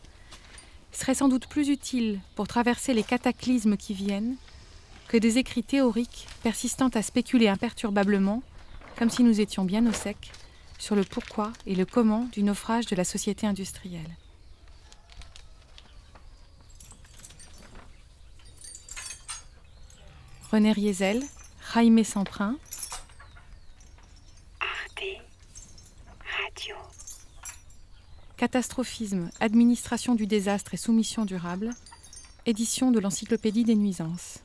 serait 0.94 1.14
sans 1.14 1.28
doute 1.28 1.46
plus 1.46 1.68
utile 1.68 2.20
pour 2.34 2.48
traverser 2.48 2.94
les 2.94 3.02
cataclysmes 3.02 3.76
qui 3.76 3.94
viennent 3.94 4.36
que 5.08 5.16
des 5.16 5.38
écrits 5.38 5.62
théoriques 5.62 6.26
persistant 6.42 6.88
à 6.88 7.02
spéculer 7.02 7.48
imperturbablement, 7.48 8.42
comme 8.96 9.10
si 9.10 9.22
nous 9.22 9.40
étions 9.40 9.64
bien 9.64 9.86
au 9.86 9.92
sec, 9.92 10.32
sur 10.78 10.96
le 10.96 11.04
pourquoi 11.04 11.52
et 11.66 11.74
le 11.74 11.84
comment 11.84 12.24
du 12.32 12.42
naufrage 12.42 12.86
de 12.86 12.96
la 12.96 13.04
société 13.04 13.46
industrielle. 13.46 14.16
René 20.50 20.72
Riesel, 20.72 21.22
Jaime 21.74 22.04
Samprin, 22.04 22.56
Catastrophisme, 28.44 29.30
administration 29.40 30.14
du 30.14 30.26
désastre 30.26 30.74
et 30.74 30.76
soumission 30.76 31.24
durable, 31.24 31.70
édition 32.44 32.90
de 32.90 33.00
l'Encyclopédie 33.00 33.64
des 33.64 33.74
nuisances. 33.74 34.40